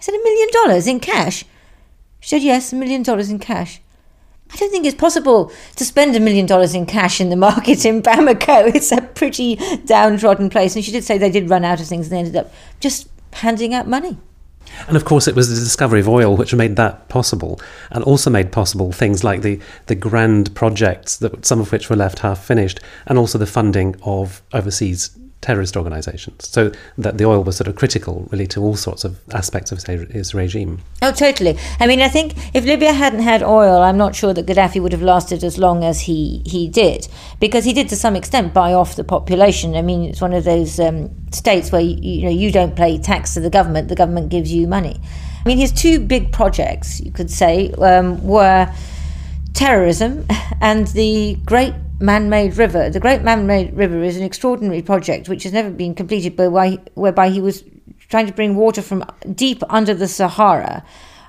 Said, 0.05 0.13
A 0.13 0.23
million 0.23 0.49
dollars 0.51 0.85
in 0.85 0.99
cash? 0.99 1.45
She 2.19 2.29
said, 2.29 2.43
Yes, 2.43 2.71
a 2.71 2.75
million 2.75 3.01
dollars 3.01 3.31
in 3.31 3.39
cash. 3.39 3.81
I 4.53 4.55
don't 4.55 4.69
think 4.69 4.85
it's 4.85 4.95
possible 4.95 5.51
to 5.77 5.83
spend 5.83 6.15
a 6.15 6.19
million 6.19 6.45
dollars 6.45 6.75
in 6.75 6.85
cash 6.85 7.19
in 7.19 7.31
the 7.31 7.35
market 7.35 7.83
in 7.85 8.03
Bamako. 8.03 8.71
It's 8.75 8.91
a 8.91 9.01
pretty 9.01 9.55
downtrodden 9.85 10.51
place. 10.51 10.75
And 10.75 10.85
she 10.85 10.91
did 10.91 11.03
say 11.03 11.17
they 11.17 11.31
did 11.31 11.49
run 11.49 11.65
out 11.65 11.81
of 11.81 11.87
things 11.87 12.05
and 12.05 12.13
they 12.13 12.19
ended 12.19 12.35
up 12.35 12.53
just 12.79 13.09
handing 13.33 13.73
out 13.73 13.87
money. 13.87 14.19
And 14.87 14.95
of 14.95 15.05
course, 15.05 15.27
it 15.27 15.33
was 15.33 15.49
the 15.49 15.55
discovery 15.55 16.01
of 16.01 16.07
oil 16.07 16.37
which 16.37 16.53
made 16.53 16.75
that 16.75 17.09
possible, 17.09 17.59
and 17.89 18.03
also 18.03 18.29
made 18.29 18.51
possible 18.51 18.91
things 18.91 19.23
like 19.23 19.41
the, 19.41 19.59
the 19.87 19.95
grand 19.95 20.53
projects 20.53 21.17
that 21.17 21.47
some 21.47 21.59
of 21.59 21.71
which 21.71 21.89
were 21.89 21.95
left 21.95 22.19
half 22.19 22.45
finished, 22.45 22.79
and 23.07 23.17
also 23.17 23.39
the 23.39 23.47
funding 23.47 23.95
of 24.03 24.43
overseas 24.53 25.17
terrorist 25.41 25.77
organizations. 25.77 26.47
So 26.49 26.71
that 26.97 27.17
the 27.17 27.25
oil 27.25 27.43
was 27.43 27.57
sort 27.57 27.67
of 27.67 27.75
critical, 27.75 28.27
really, 28.31 28.47
to 28.47 28.61
all 28.61 28.75
sorts 28.75 29.03
of 29.03 29.19
aspects 29.33 29.71
of 29.71 29.83
his 29.83 30.33
regime. 30.33 30.81
Oh, 31.01 31.11
totally. 31.11 31.57
I 31.79 31.87
mean, 31.87 32.01
I 32.01 32.07
think 32.07 32.33
if 32.55 32.65
Libya 32.65 32.93
hadn't 32.93 33.21
had 33.21 33.43
oil, 33.43 33.81
I'm 33.81 33.97
not 33.97 34.15
sure 34.15 34.33
that 34.33 34.45
Gaddafi 34.47 34.81
would 34.81 34.91
have 34.91 35.03
lasted 35.03 35.43
as 35.43 35.57
long 35.57 35.83
as 35.83 36.01
he, 36.01 36.41
he 36.45 36.67
did, 36.67 37.07
because 37.39 37.63
he 37.65 37.73
did 37.73 37.89
to 37.89 37.95
some 37.95 38.15
extent 38.15 38.53
buy 38.53 38.73
off 38.73 38.95
the 38.95 39.03
population. 39.03 39.75
I 39.75 39.81
mean, 39.81 40.03
it's 40.09 40.21
one 40.21 40.33
of 40.33 40.43
those 40.43 40.79
um, 40.79 41.11
states 41.31 41.71
where 41.71 41.81
you, 41.81 41.97
you 42.01 42.23
know 42.23 42.31
you 42.31 42.51
don't 42.51 42.75
pay 42.75 42.97
tax 42.97 43.35
to 43.35 43.39
the 43.39 43.49
government; 43.49 43.87
the 43.87 43.95
government 43.95 44.29
gives 44.29 44.51
you 44.51 44.67
money. 44.67 44.99
I 45.45 45.47
mean, 45.47 45.59
his 45.59 45.71
two 45.71 45.99
big 45.99 46.31
projects, 46.31 46.99
you 46.99 47.11
could 47.11 47.29
say, 47.29 47.71
um, 47.73 48.25
were 48.25 48.73
terrorism 49.53 50.25
and 50.61 50.87
the 50.87 51.35
Great 51.45 51.75
man 51.99 52.29
made 52.29 52.57
river. 52.57 52.89
The 52.89 52.99
Great 52.99 53.21
Man 53.21 53.47
Made 53.47 53.73
River 53.73 54.03
is 54.03 54.17
an 54.17 54.23
extraordinary 54.23 54.81
project 54.81 55.29
which 55.29 55.43
has 55.43 55.53
never 55.53 55.69
been 55.69 55.95
completed, 55.95 56.35
by, 56.35 56.77
whereby 56.93 57.29
he 57.29 57.41
was 57.41 57.63
trying 58.09 58.27
to 58.27 58.33
bring 58.33 58.55
water 58.55 58.81
from 58.81 59.03
deep 59.33 59.63
under 59.69 59.93
the 59.93 60.07
Sahara 60.07 60.83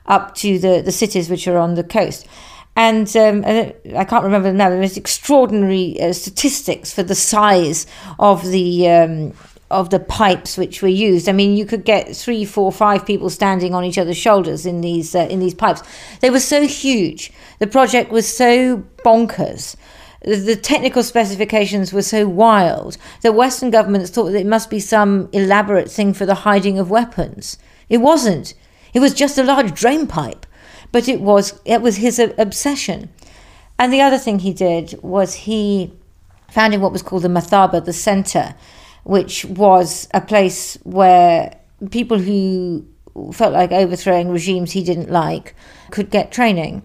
up 0.06 0.34
to 0.36 0.58
the, 0.58 0.82
the 0.82 0.92
cities 0.92 1.28
which 1.28 1.48
are 1.48 1.58
on 1.58 1.74
the 1.74 1.84
coast. 1.84 2.26
And 2.74 3.14
um, 3.16 3.44
I 3.46 4.04
can't 4.04 4.24
remember 4.24 4.52
now, 4.52 4.68
the 4.68 4.76
most 4.76 4.98
extraordinary 4.98 6.00
uh, 6.00 6.12
statistics 6.12 6.92
for 6.92 7.02
the 7.02 7.14
size 7.14 7.86
of 8.18 8.44
the. 8.46 8.88
Um, 8.88 9.32
of 9.68 9.90
the 9.90 9.98
pipes 9.98 10.56
which 10.56 10.80
were 10.80 10.86
used. 10.86 11.28
I 11.28 11.32
mean, 11.32 11.56
you 11.56 11.66
could 11.66 11.84
get 11.84 12.14
three, 12.14 12.44
four, 12.44 12.70
five 12.70 13.04
people 13.04 13.28
standing 13.28 13.74
on 13.74 13.82
each 13.82 13.98
other's 13.98 14.16
shoulders 14.16 14.64
in 14.64 14.80
these 14.80 15.12
uh, 15.12 15.26
in 15.28 15.40
these 15.40 15.54
pipes. 15.54 15.82
They 16.20 16.30
were 16.30 16.38
so 16.38 16.68
huge. 16.68 17.32
The 17.58 17.66
project 17.66 18.12
was 18.12 18.32
so 18.32 18.84
bonkers 19.04 19.74
the 20.22 20.56
technical 20.56 21.02
specifications 21.02 21.92
were 21.92 22.02
so 22.02 22.26
wild 22.26 22.96
that 23.22 23.34
Western 23.34 23.70
governments 23.70 24.10
thought 24.10 24.30
that 24.30 24.40
it 24.40 24.46
must 24.46 24.70
be 24.70 24.80
some 24.80 25.28
elaborate 25.32 25.90
thing 25.90 26.14
for 26.14 26.26
the 26.26 26.34
hiding 26.34 26.78
of 26.78 26.90
weapons. 26.90 27.58
It 27.88 27.98
wasn't. 27.98 28.54
It 28.94 29.00
was 29.00 29.14
just 29.14 29.38
a 29.38 29.44
large 29.44 29.78
drain 29.78 30.06
pipe, 30.06 30.46
but 30.90 31.08
it 31.08 31.20
was 31.20 31.60
it 31.64 31.82
was 31.82 31.96
his 31.96 32.18
obsession. 32.18 33.10
And 33.78 33.92
the 33.92 34.00
other 34.00 34.18
thing 34.18 34.38
he 34.38 34.52
did 34.52 34.98
was 35.02 35.34
he 35.34 35.92
founded 36.50 36.80
what 36.80 36.92
was 36.92 37.02
called 37.02 37.22
the 37.22 37.28
Mathaba, 37.28 37.84
the 37.84 37.92
center, 37.92 38.54
which 39.04 39.44
was 39.44 40.08
a 40.14 40.20
place 40.20 40.78
where 40.84 41.54
people 41.90 42.18
who 42.18 42.86
felt 43.32 43.52
like 43.52 43.72
overthrowing 43.72 44.30
regimes 44.30 44.72
he 44.72 44.82
didn't 44.82 45.10
like 45.10 45.54
could 45.90 46.10
get 46.10 46.32
training 46.32 46.82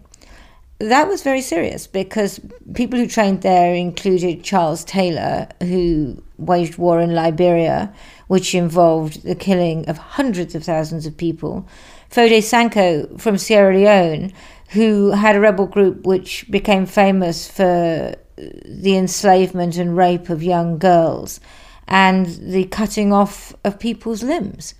that 0.89 1.07
was 1.07 1.23
very 1.23 1.41
serious 1.41 1.87
because 1.87 2.39
people 2.73 2.97
who 2.99 3.07
trained 3.07 3.41
there 3.41 3.73
included 3.73 4.43
Charles 4.43 4.83
Taylor, 4.83 5.47
who 5.61 6.21
waged 6.37 6.77
war 6.77 6.99
in 6.99 7.13
Liberia, 7.13 7.93
which 8.27 8.55
involved 8.55 9.23
the 9.23 9.35
killing 9.35 9.87
of 9.89 9.97
hundreds 9.97 10.55
of 10.55 10.63
thousands 10.63 11.05
of 11.05 11.17
people, 11.17 11.67
Foday 12.09 12.39
Sankoh 12.39 13.19
from 13.19 13.37
Sierra 13.37 13.75
Leone, 13.75 14.33
who 14.69 15.11
had 15.11 15.35
a 15.35 15.39
rebel 15.39 15.67
group 15.67 16.05
which 16.05 16.49
became 16.49 16.85
famous 16.85 17.49
for 17.49 18.15
the 18.37 18.97
enslavement 18.97 19.77
and 19.77 19.97
rape 19.97 20.29
of 20.29 20.41
young 20.41 20.77
girls 20.77 21.39
and 21.87 22.25
the 22.25 22.65
cutting 22.65 23.11
off 23.11 23.53
of 23.63 23.79
people's 23.79 24.23
limbs. 24.23 24.73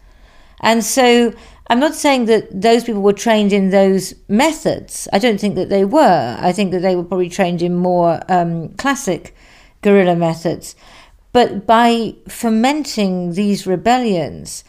And 0.62 0.84
so 0.84 1.34
I'm 1.72 1.80
not 1.80 1.96
saying 1.96 2.26
that 2.26 2.50
those 2.62 2.84
people 2.84 3.02
were 3.02 3.14
trained 3.14 3.54
in 3.54 3.70
those 3.70 4.14
methods. 4.28 5.08
I 5.14 5.20
don't 5.20 5.40
think 5.40 5.56
that 5.56 5.70
they 5.70 5.86
were. 5.86 6.38
I 6.38 6.52
think 6.52 6.72
that 6.72 6.82
they 6.82 6.98
were 6.98 7.04
probably 7.06 7.30
trained 7.30 7.62
in 7.62 7.78
more 7.78 8.20
um, 8.28 8.74
classic 8.74 9.34
guerrilla 9.82 10.18
methods. 10.18 10.76
But 11.32 11.66
by 11.66 12.16
fomenting 12.28 13.36
these 13.36 13.66
rebellions, 13.66 14.66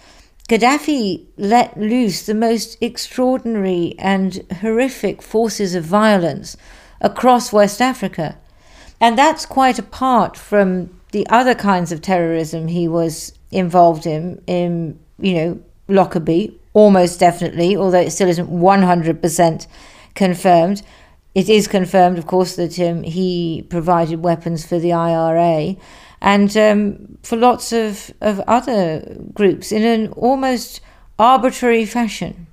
Gaddafi 0.49 1.27
let 1.37 1.77
loose 1.77 2.25
the 2.25 2.37
most 2.37 2.79
extraordinary 2.81 3.97
and 3.99 4.41
horrific 4.61 5.23
forces 5.23 5.75
of 5.75 5.83
violence 5.83 6.57
across 7.01 7.53
West 7.53 7.83
Africa. 7.83 8.39
And 9.01 9.19
that's 9.19 9.45
quite 9.45 9.81
apart 9.81 10.37
from 10.37 11.01
the 11.11 11.27
other 11.31 11.57
kinds 11.57 11.91
of 11.91 12.01
terrorism 12.01 12.69
he 12.69 12.87
was 12.87 13.33
involved 13.51 14.07
in, 14.07 14.41
in 14.47 15.01
you 15.19 15.35
know, 15.35 15.61
Lockerbie, 15.89 16.61
almost 16.75 17.21
definitely, 17.21 17.77
although 17.77 18.01
it 18.01 18.11
still 18.11 18.29
isn't 18.29 18.51
100% 18.51 19.67
confirmed. 20.15 20.83
It 21.35 21.49
is 21.49 21.67
confirmed, 21.69 22.19
of 22.19 22.27
course, 22.27 22.57
that 22.57 22.79
um, 22.81 23.03
he 23.03 23.67
provided 23.71 24.23
weapons 24.23 24.67
for 24.67 24.79
the 24.79 24.93
IRA 24.93 25.77
and 26.21 26.57
um, 26.57 27.19
for 27.23 27.37
lots 27.37 27.73
of, 27.73 28.13
of 28.21 28.41
other 28.41 29.17
groups 29.33 29.73
in 29.73 29.83
an 29.83 30.13
almost 30.13 30.81
arbitrary 31.19 31.85
fashion. 31.85 32.47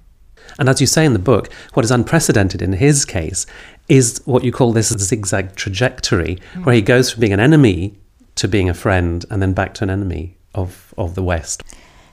And 0.58 0.68
as 0.68 0.82
you 0.82 0.88
say 0.88 1.06
in 1.06 1.14
the 1.14 1.20
book, 1.20 1.52
what 1.74 1.86
is 1.86 1.92
unprecedented 1.92 2.62
in 2.62 2.74
his 2.74 3.06
case 3.06 3.46
is 3.88 4.22
what 4.26 4.44
you 4.44 4.52
call 4.52 4.74
this 4.74 4.90
zigzag 4.90 5.56
trajectory, 5.56 6.40
mm. 6.54 6.66
where 6.66 6.76
he 6.76 6.82
goes 6.82 7.12
from 7.12 7.22
being 7.22 7.34
an 7.34 7.40
enemy 7.40 7.96
to 8.36 8.48
being 8.48 8.70
a 8.70 8.74
friend 8.74 9.26
and 9.30 9.42
then 9.42 9.54
back 9.54 9.74
to 9.76 9.84
an 9.84 9.90
enemy 9.90 10.38
of, 10.56 10.94
of 10.98 11.16
the 11.16 11.24
West. 11.24 11.64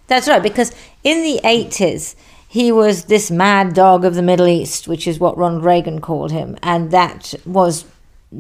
That's 0.07 0.29
right, 0.29 0.43
because 0.43 0.73
in 1.03 1.23
the 1.23 1.41
80s, 1.43 2.15
he 2.49 2.71
was 2.71 3.05
this 3.05 3.31
mad 3.31 3.75
dog 3.75 4.05
of 4.05 4.15
the 4.15 4.23
Middle 4.23 4.47
East, 4.47 4.89
which 4.89 5.07
is 5.07 5.19
what 5.19 5.37
Ronald 5.37 5.65
Reagan 5.65 6.01
called 6.01 6.33
him. 6.33 6.57
And 6.63 6.91
that 6.91 7.35
was 7.45 7.85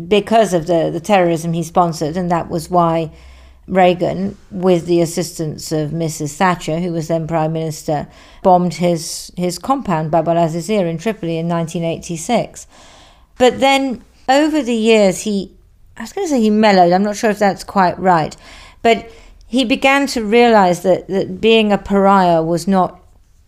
because 0.09 0.55
of 0.55 0.67
the, 0.67 0.91
the 0.91 1.01
terrorism 1.01 1.53
he 1.53 1.63
sponsored. 1.63 2.17
And 2.17 2.31
that 2.31 2.49
was 2.49 2.71
why 2.71 3.11
Reagan, 3.67 4.39
with 4.51 4.87
the 4.87 5.01
assistance 5.01 5.73
of 5.73 5.91
Mrs. 5.91 6.37
Thatcher, 6.37 6.79
who 6.79 6.93
was 6.93 7.09
then 7.09 7.27
Prime 7.27 7.53
Minister, 7.53 8.07
bombed 8.43 8.75
his, 8.75 9.33
his 9.37 9.59
compound, 9.59 10.13
Bab 10.13 10.29
al 10.29 10.37
Azizia, 10.37 10.89
in 10.89 10.99
Tripoli 10.99 11.37
in 11.37 11.49
1986. 11.49 12.67
But 13.39 13.59
then 13.59 14.05
over 14.29 14.63
the 14.63 14.75
years, 14.75 15.23
he, 15.23 15.53
I 15.97 16.03
was 16.03 16.13
going 16.13 16.27
to 16.27 16.31
say 16.31 16.41
he 16.41 16.51
mellowed, 16.51 16.93
I'm 16.93 17.03
not 17.03 17.17
sure 17.17 17.31
if 17.31 17.41
that's 17.41 17.65
quite 17.65 17.99
right. 17.99 18.37
But 18.83 19.11
he 19.47 19.65
began 19.65 20.07
to 20.09 20.25
realize 20.25 20.83
that, 20.83 21.09
that 21.09 21.41
being 21.41 21.73
a 21.73 21.79
pariah 21.79 22.43
was 22.43 22.67
not 22.67 23.01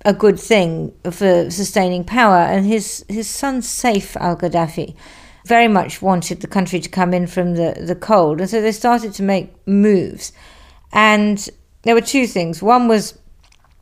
a 0.05 0.12
good 0.12 0.38
thing 0.38 0.93
for 1.11 1.50
sustaining 1.50 2.05
power. 2.05 2.38
And 2.38 2.64
his, 2.64 3.05
his 3.09 3.28
son, 3.28 3.61
Saif 3.61 4.17
al 4.17 4.37
Gaddafi, 4.37 4.95
very 5.45 5.67
much 5.67 6.00
wanted 6.00 6.40
the 6.40 6.47
country 6.47 6.78
to 6.78 6.88
come 6.88 7.12
in 7.12 7.26
from 7.26 7.55
the, 7.55 7.75
the 7.81 7.97
cold. 7.97 8.40
And 8.40 8.49
so 8.49 8.61
they 8.61 8.73
started 8.73 9.12
to 9.14 9.23
make 9.23 9.55
moves. 9.67 10.33
And 10.93 11.49
there 11.83 11.95
were 11.95 12.00
two 12.00 12.26
things. 12.26 12.62
One 12.62 12.87
was 12.87 13.19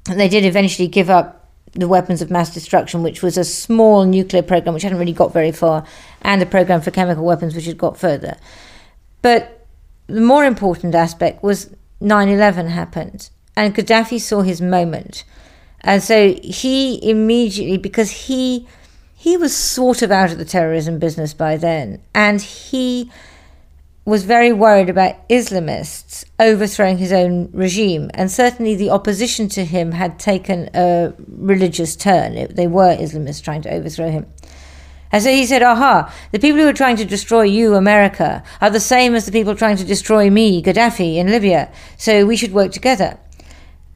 they 0.04 0.28
did 0.28 0.44
eventually 0.44 0.88
give 0.88 1.10
up 1.10 1.50
the 1.72 1.88
weapons 1.88 2.22
of 2.22 2.30
mass 2.30 2.54
destruction, 2.54 3.02
which 3.02 3.22
was 3.22 3.36
a 3.36 3.44
small 3.44 4.04
nuclear 4.04 4.42
program 4.42 4.72
which 4.72 4.84
hadn't 4.84 4.98
really 4.98 5.12
got 5.12 5.32
very 5.32 5.52
far, 5.52 5.84
and 6.22 6.40
a 6.40 6.46
program 6.46 6.80
for 6.80 6.90
chemical 6.90 7.24
weapons 7.24 7.54
which 7.54 7.66
had 7.66 7.76
got 7.76 7.98
further. 7.98 8.36
But 9.20 9.66
the 10.06 10.20
more 10.20 10.44
important 10.44 10.94
aspect 10.94 11.42
was 11.42 11.70
9 12.00 12.28
11 12.28 12.68
happened, 12.68 13.30
and 13.56 13.74
Gaddafi 13.74 14.20
saw 14.20 14.42
his 14.42 14.60
moment. 14.60 15.24
And 15.80 16.02
so 16.02 16.34
he 16.42 17.08
immediately, 17.08 17.78
because 17.78 18.10
he 18.10 18.66
he 19.14 19.36
was 19.36 19.56
sort 19.56 20.02
of 20.02 20.10
out 20.10 20.30
of 20.30 20.38
the 20.38 20.44
terrorism 20.44 20.98
business 20.98 21.34
by 21.34 21.56
then, 21.56 22.00
and 22.14 22.40
he 22.40 23.10
was 24.06 24.22
very 24.22 24.52
worried 24.52 24.88
about 24.88 25.28
Islamists 25.28 26.24
overthrowing 26.38 26.98
his 26.98 27.12
own 27.12 27.50
regime. 27.52 28.08
And 28.14 28.30
certainly 28.30 28.76
the 28.76 28.90
opposition 28.90 29.48
to 29.50 29.64
him 29.64 29.90
had 29.90 30.20
taken 30.20 30.70
a 30.74 31.12
religious 31.26 31.96
turn. 31.96 32.46
They 32.54 32.68
were 32.68 32.96
Islamists 32.96 33.42
trying 33.42 33.62
to 33.62 33.70
overthrow 33.70 34.10
him. 34.10 34.26
And 35.16 35.22
so 35.22 35.30
he 35.30 35.46
said, 35.46 35.62
Aha, 35.62 36.12
the 36.30 36.38
people 36.38 36.60
who 36.60 36.68
are 36.68 36.74
trying 36.74 36.96
to 36.96 37.04
destroy 37.06 37.44
you, 37.44 37.74
America, 37.74 38.42
are 38.60 38.68
the 38.68 38.78
same 38.78 39.14
as 39.14 39.24
the 39.24 39.32
people 39.32 39.54
trying 39.54 39.78
to 39.78 39.84
destroy 39.84 40.28
me, 40.28 40.62
Gaddafi, 40.62 41.16
in 41.16 41.28
Libya. 41.28 41.72
So 41.96 42.26
we 42.26 42.36
should 42.36 42.52
work 42.52 42.70
together. 42.70 43.18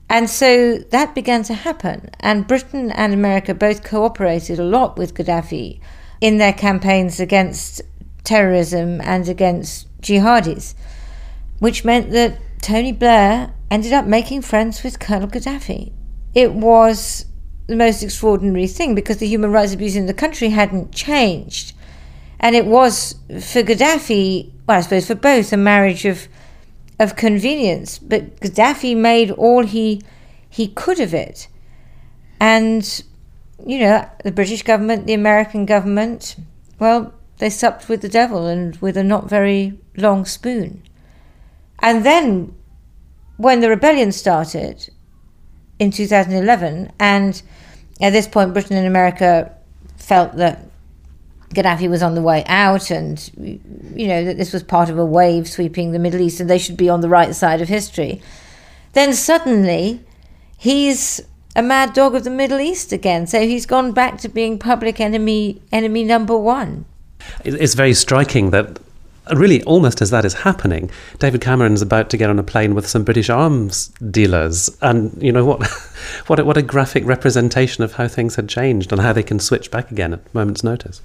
And 0.08 0.30
so 0.30 0.78
that 0.78 1.14
began 1.14 1.42
to 1.42 1.52
happen. 1.52 2.08
And 2.20 2.46
Britain 2.46 2.90
and 2.92 3.12
America 3.12 3.52
both 3.52 3.84
cooperated 3.84 4.58
a 4.58 4.64
lot 4.64 4.96
with 4.96 5.12
Gaddafi 5.12 5.78
in 6.22 6.38
their 6.38 6.54
campaigns 6.54 7.20
against 7.20 7.82
terrorism 8.24 9.02
and 9.02 9.28
against 9.28 9.88
jihadis, 10.00 10.74
which 11.58 11.84
meant 11.84 12.12
that 12.12 12.38
Tony 12.62 12.92
Blair 12.92 13.52
ended 13.70 13.92
up 13.92 14.06
making 14.06 14.40
friends 14.40 14.82
with 14.82 14.98
Colonel 14.98 15.28
Gaddafi. 15.28 15.92
It 16.34 16.54
was 16.54 17.26
the 17.70 17.76
most 17.76 18.02
extraordinary 18.02 18.66
thing 18.66 18.94
because 18.94 19.18
the 19.18 19.26
human 19.26 19.52
rights 19.52 19.72
abuse 19.72 19.96
in 19.96 20.06
the 20.06 20.14
country 20.14 20.50
hadn't 20.50 20.92
changed. 20.92 21.72
And 22.40 22.56
it 22.56 22.66
was 22.66 23.14
for 23.28 23.62
Gaddafi, 23.62 24.50
well, 24.66 24.78
I 24.78 24.80
suppose 24.80 25.06
for 25.06 25.14
both, 25.14 25.52
a 25.52 25.56
marriage 25.56 26.04
of 26.04 26.28
of 26.98 27.16
convenience. 27.16 27.98
But 27.98 28.40
Gaddafi 28.40 28.96
made 28.96 29.30
all 29.30 29.64
he 29.64 30.02
he 30.48 30.66
could 30.68 31.00
of 31.00 31.14
it. 31.14 31.48
And, 32.40 33.04
you 33.64 33.78
know, 33.78 34.08
the 34.24 34.32
British 34.32 34.62
government, 34.62 35.06
the 35.06 35.14
American 35.14 35.64
government, 35.64 36.36
well, 36.78 37.14
they 37.38 37.50
supped 37.50 37.88
with 37.88 38.02
the 38.02 38.08
devil 38.08 38.46
and 38.46 38.76
with 38.76 38.96
a 38.96 39.04
not 39.04 39.28
very 39.28 39.78
long 39.96 40.24
spoon. 40.24 40.82
And 41.78 42.04
then, 42.04 42.54
when 43.36 43.60
the 43.60 43.68
rebellion 43.68 44.12
started 44.12 44.90
in 45.78 45.90
2011, 45.90 46.92
and 46.98 47.42
at 48.00 48.12
this 48.12 48.26
point, 48.26 48.52
Britain 48.52 48.76
and 48.76 48.86
America 48.86 49.54
felt 49.96 50.36
that 50.36 50.66
Gaddafi 51.54 51.90
was 51.90 52.02
on 52.02 52.14
the 52.14 52.22
way 52.22 52.44
out, 52.46 52.90
and 52.90 53.18
you 53.94 54.06
know 54.06 54.24
that 54.24 54.36
this 54.36 54.52
was 54.52 54.62
part 54.62 54.88
of 54.88 54.98
a 54.98 55.04
wave 55.04 55.48
sweeping 55.48 55.92
the 55.92 55.98
Middle 55.98 56.20
East, 56.20 56.40
and 56.40 56.48
they 56.48 56.58
should 56.58 56.76
be 56.76 56.88
on 56.88 57.00
the 57.00 57.08
right 57.08 57.34
side 57.34 57.60
of 57.60 57.68
history. 57.68 58.22
Then 58.92 59.14
suddenly, 59.14 60.04
he's 60.56 61.20
a 61.56 61.62
mad 61.62 61.92
dog 61.92 62.14
of 62.14 62.24
the 62.24 62.30
Middle 62.30 62.60
East 62.60 62.92
again. 62.92 63.26
So 63.26 63.40
he's 63.40 63.66
gone 63.66 63.92
back 63.92 64.18
to 64.18 64.28
being 64.28 64.58
public 64.58 65.00
enemy 65.00 65.60
enemy 65.72 66.04
number 66.04 66.36
one. 66.36 66.84
It's 67.44 67.74
very 67.74 67.94
striking 67.94 68.50
that 68.50 68.78
really 69.34 69.62
almost 69.64 70.02
as 70.02 70.10
that 70.10 70.24
is 70.24 70.34
happening, 70.34 70.90
David 71.18 71.40
Cameron 71.40 71.74
is 71.74 71.82
about 71.82 72.10
to 72.10 72.16
get 72.16 72.30
on 72.30 72.38
a 72.38 72.42
plane 72.42 72.74
with 72.74 72.86
some 72.86 73.04
British 73.04 73.30
arms 73.30 73.88
dealers, 74.10 74.70
and 74.82 75.20
you 75.22 75.32
know 75.32 75.44
what, 75.44 75.66
what 76.26 76.38
a, 76.38 76.44
what 76.44 76.56
a 76.56 76.62
graphic 76.62 77.04
representation 77.04 77.84
of 77.84 77.94
how 77.94 78.08
things 78.08 78.36
had 78.36 78.48
changed 78.48 78.92
and 78.92 79.00
how 79.00 79.12
they 79.12 79.22
can 79.22 79.38
switch 79.38 79.70
back 79.70 79.90
again 79.90 80.12
at 80.12 80.34
moment's 80.34 80.64
notice. 80.64 81.00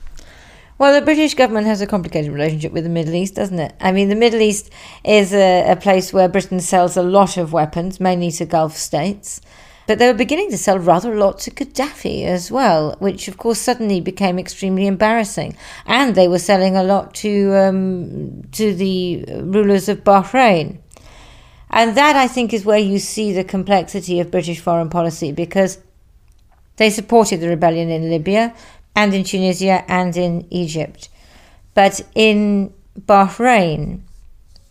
Well, 0.77 0.93
the 0.93 1.05
British 1.05 1.35
government 1.35 1.67
has 1.67 1.79
a 1.79 1.87
complicated 1.87 2.33
relationship 2.33 2.73
with 2.73 2.83
the 2.83 2.89
Middle 2.89 3.15
East, 3.15 3.35
doesn't 3.35 3.59
it? 3.59 3.73
I 3.79 3.93
mean, 3.93 4.09
the 4.09 4.15
Middle 4.15 4.41
East 4.41 4.69
is 5.05 5.33
a, 5.33 5.71
a 5.71 5.75
place 5.77 6.11
where 6.11 6.27
Britain 6.27 6.59
sells 6.59 6.97
a 6.97 7.03
lot 7.03 7.37
of 7.37 7.53
weapons, 7.53 8.01
mainly 8.01 8.29
to 8.31 8.45
Gulf 8.45 8.75
states. 8.75 9.39
But 9.87 9.99
they 9.99 10.07
were 10.07 10.17
beginning 10.17 10.49
to 10.49 10.57
sell 10.57 10.79
rather 10.79 11.13
a 11.13 11.19
lot 11.19 11.39
to 11.39 11.51
Gaddafi 11.51 12.25
as 12.25 12.51
well, 12.51 12.95
which 12.99 13.27
of 13.27 13.37
course 13.37 13.59
suddenly 13.59 14.01
became 14.01 14.39
extremely 14.39 14.87
embarrassing. 14.87 15.55
And 15.85 16.15
they 16.15 16.27
were 16.27 16.39
selling 16.39 16.75
a 16.75 16.83
lot 16.83 17.13
to 17.15 17.55
um, 17.55 18.43
to 18.53 18.73
the 18.73 19.25
rulers 19.43 19.87
of 19.87 20.03
Bahrain. 20.03 20.79
And 21.69 21.95
that 21.97 22.15
I 22.15 22.27
think 22.27 22.53
is 22.53 22.65
where 22.65 22.79
you 22.79 22.99
see 22.99 23.31
the 23.31 23.43
complexity 23.43 24.19
of 24.19 24.31
British 24.31 24.59
foreign 24.59 24.89
policy 24.89 25.31
because 25.31 25.79
they 26.77 26.89
supported 26.89 27.39
the 27.41 27.49
rebellion 27.49 27.89
in 27.89 28.09
Libya 28.09 28.55
and 28.95 29.13
in 29.13 29.23
Tunisia 29.23 29.83
and 29.87 30.15
in 30.15 30.47
Egypt. 30.49 31.09
But 31.73 32.01
in 32.15 32.73
Bahrain, 32.99 34.01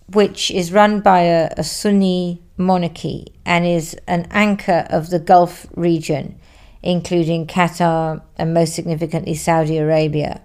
which 0.09 0.51
is 0.51 0.73
run 0.73 1.01
by 1.01 1.21
a, 1.21 1.51
a 1.57 1.65
Sunni 1.65 2.41
monarchy 2.57 3.27
and 3.45 3.67
is 3.67 3.95
an 4.07 4.27
anchor 4.31 4.87
of 4.91 5.11
the 5.11 5.19
Gulf 5.19 5.67
region, 5.75 6.39
including 6.83 7.47
Qatar 7.47 8.23
and 8.37 8.55
most 8.55 8.75
significantly 8.75 9.35
Saudi 9.35 9.79
Arabia. 9.79 10.43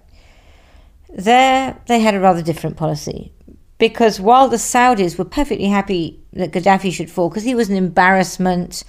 There, 1.08 1.80
they 1.86 2.00
had 2.00 2.14
a 2.14 2.20
rather 2.20 2.42
different 2.42 2.76
policy 2.76 3.32
because 3.80 4.20
while 4.20 4.46
the 4.46 4.58
Saudis 4.58 5.18
were 5.18 5.24
perfectly 5.24 5.66
happy 5.66 6.20
that 6.34 6.52
Gaddafi 6.52 6.92
should 6.92 7.10
fall 7.10 7.28
because 7.28 7.42
he 7.42 7.54
was 7.54 7.70
an 7.70 7.76
embarrassment, 7.76 8.84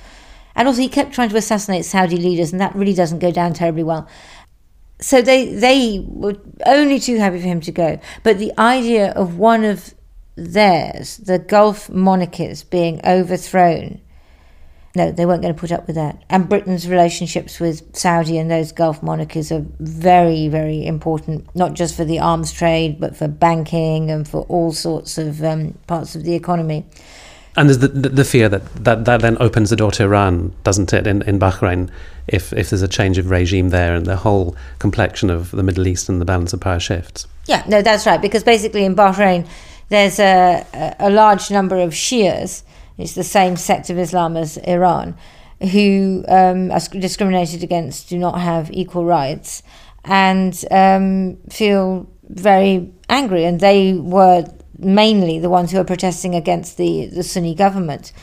and 0.54 0.68
also 0.68 0.82
he 0.82 0.90
kept 0.90 1.14
trying 1.14 1.30
to 1.30 1.38
assassinate 1.38 1.86
Saudi 1.86 2.18
leaders, 2.18 2.52
and 2.52 2.62
that 2.62 2.76
really 2.76 2.94
doesn't 2.94 3.20
go 3.20 3.32
down 3.32 3.54
terribly 3.54 3.84
well. 3.84 4.08
So 5.00 5.22
they 5.22 5.54
they 5.56 6.06
were 6.06 6.36
only 6.66 7.00
too 7.00 7.18
happy 7.18 7.40
for 7.40 7.48
him 7.48 7.62
to 7.62 7.72
go. 7.72 8.00
But 8.22 8.38
the 8.38 8.52
idea 8.60 9.12
of 9.14 9.38
one 9.38 9.64
of 9.64 9.96
theirs, 10.36 11.18
the 11.18 11.40
Gulf 11.40 11.90
monarchies 11.90 12.64
being 12.64 13.02
overthrown. 13.06 14.02
No, 14.94 15.10
they 15.10 15.26
weren't 15.26 15.42
going 15.42 15.54
to 15.54 15.60
put 15.60 15.72
up 15.72 15.88
with 15.88 15.96
that. 15.96 16.22
And 16.30 16.50
Britain's 16.50 16.88
relationships 16.88 17.62
with 17.62 17.96
Saudi 17.96 18.38
and 18.38 18.52
those 18.52 18.74
Gulf 18.74 19.02
monarchies 19.02 19.52
are 19.52 19.66
very, 19.80 20.50
very 20.50 20.86
important, 20.86 21.54
not 21.56 21.76
just 21.76 21.96
for 21.96 22.04
the 22.04 22.20
arms 22.20 22.52
trade, 22.52 23.00
but 23.00 23.16
for 23.16 23.30
banking 23.30 24.12
and 24.12 24.28
for 24.28 24.42
all 24.50 24.74
sorts 24.74 25.18
of 25.18 25.42
um, 25.44 25.78
parts 25.88 26.16
of 26.16 26.24
the 26.24 26.36
economy. 26.36 26.86
And 27.56 27.70
there's 27.70 27.80
the, 27.80 27.88
the, 27.90 28.10
the, 28.10 28.26
fear 28.26 28.48
that, 28.50 28.66
that 28.84 29.06
that 29.06 29.22
then 29.22 29.38
opens 29.42 29.70
the 29.70 29.76
door 29.76 29.92
to 29.92 30.04
Iran, 30.04 30.54
doesn't 30.64 30.94
it, 30.94 31.06
in, 31.06 31.22
in 31.24 31.38
Bahrain, 31.38 31.90
if, 32.28 32.54
if 32.54 32.70
there's 32.70 32.82
a 32.82 32.88
change 32.88 33.18
of 33.18 33.30
regime 33.30 33.70
there 33.70 33.94
and 33.94 34.06
the 34.06 34.16
whole 34.16 34.56
complexion 34.80 35.30
of 35.30 35.52
the 35.52 35.64
Middle 35.64 35.88
East 35.88 36.08
and 36.08 36.22
the 36.22 36.26
balance 36.26 36.54
of 36.54 36.62
power 36.62 36.80
shifts? 36.80 37.28
Yeah, 37.46 37.64
no, 37.68 37.82
that's 37.82 38.06
right, 38.06 38.22
because 38.22 38.44
basically 38.44 38.86
in 38.86 38.96
Bahrain, 38.96 39.48
there's 39.92 40.20
a, 40.20 40.96
a 41.00 41.10
large 41.10 41.52
number 41.52 41.78
of 41.78 41.92
Shias, 41.92 42.64
it's 42.98 43.14
the 43.14 43.26
same 43.26 43.58
sect 43.58 43.90
of 43.90 44.00
Islam 44.00 44.38
as 44.38 44.56
Iran, 44.56 45.18
who 45.74 46.24
um, 46.30 46.72
are 46.72 46.80
discriminated 46.80 47.62
against, 47.62 48.08
do 48.08 48.18
not 48.18 48.40
have 48.40 48.72
equal 48.72 49.04
rights, 49.04 49.64
and 50.06 50.64
um, 50.72 51.36
feel 51.50 52.10
very 52.30 52.94
angry. 53.10 53.44
And 53.44 53.60
they 53.60 53.92
were 53.92 54.46
mainly 54.80 55.40
the 55.40 55.50
ones 55.50 55.72
who 55.72 55.80
are 55.80 55.84
protesting 55.84 56.36
against 56.36 56.78
the, 56.78 57.08
the 57.08 57.22
Sunni 57.22 57.54
government. 57.54 58.14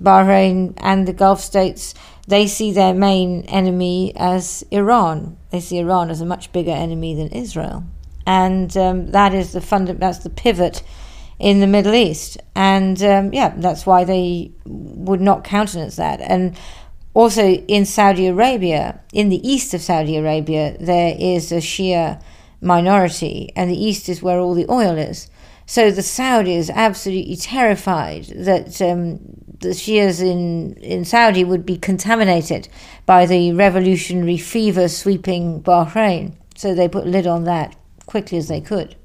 Bahrain 0.00 0.72
and 0.78 1.06
the 1.06 1.12
Gulf 1.12 1.40
states, 1.40 1.92
they 2.28 2.46
see 2.46 2.72
their 2.72 2.94
main 2.94 3.42
enemy 3.42 4.14
as 4.16 4.64
Iran. 4.70 5.36
They 5.50 5.60
see 5.60 5.80
Iran 5.80 6.08
as 6.08 6.22
a 6.22 6.26
much 6.26 6.50
bigger 6.50 6.70
enemy 6.70 7.14
than 7.14 7.28
Israel. 7.28 7.84
And 8.26 8.74
um, 8.78 9.10
that 9.10 9.34
is 9.34 9.52
the 9.52 9.60
funda- 9.60 9.94
that's 9.94 10.18
the 10.18 10.30
pivot 10.30 10.82
in 11.40 11.60
the 11.60 11.66
Middle 11.66 11.94
East. 11.94 12.38
And 12.54 13.02
um, 13.02 13.32
yeah, 13.32 13.54
that's 13.56 13.86
why 13.86 14.04
they 14.04 14.52
would 14.66 15.20
not 15.20 15.42
countenance 15.42 15.96
that. 15.96 16.20
And 16.20 16.56
also 17.14 17.42
in 17.42 17.86
Saudi 17.86 18.26
Arabia, 18.26 19.00
in 19.12 19.30
the 19.30 19.48
east 19.48 19.74
of 19.74 19.80
Saudi 19.80 20.16
Arabia, 20.16 20.76
there 20.78 21.16
is 21.18 21.50
a 21.50 21.56
Shia 21.56 22.22
minority, 22.60 23.50
and 23.56 23.70
the 23.70 23.84
east 23.84 24.08
is 24.08 24.22
where 24.22 24.38
all 24.38 24.54
the 24.54 24.70
oil 24.70 24.96
is. 24.98 25.28
So 25.64 25.90
the 25.90 26.02
Saudis 26.02 26.68
absolutely 26.68 27.36
terrified 27.36 28.24
that 28.24 28.82
um, 28.82 29.20
the 29.60 29.68
Shias 29.68 30.20
in, 30.20 30.74
in 30.74 31.04
Saudi 31.04 31.44
would 31.44 31.64
be 31.64 31.78
contaminated 31.78 32.68
by 33.06 33.24
the 33.24 33.52
revolutionary 33.52 34.36
fever 34.36 34.88
sweeping 34.88 35.62
Bahrain. 35.62 36.34
So 36.56 36.74
they 36.74 36.88
put 36.88 37.06
lid 37.06 37.26
on 37.26 37.44
that 37.44 37.76
quickly 38.06 38.36
as 38.36 38.48
they 38.48 38.60
could. 38.60 38.96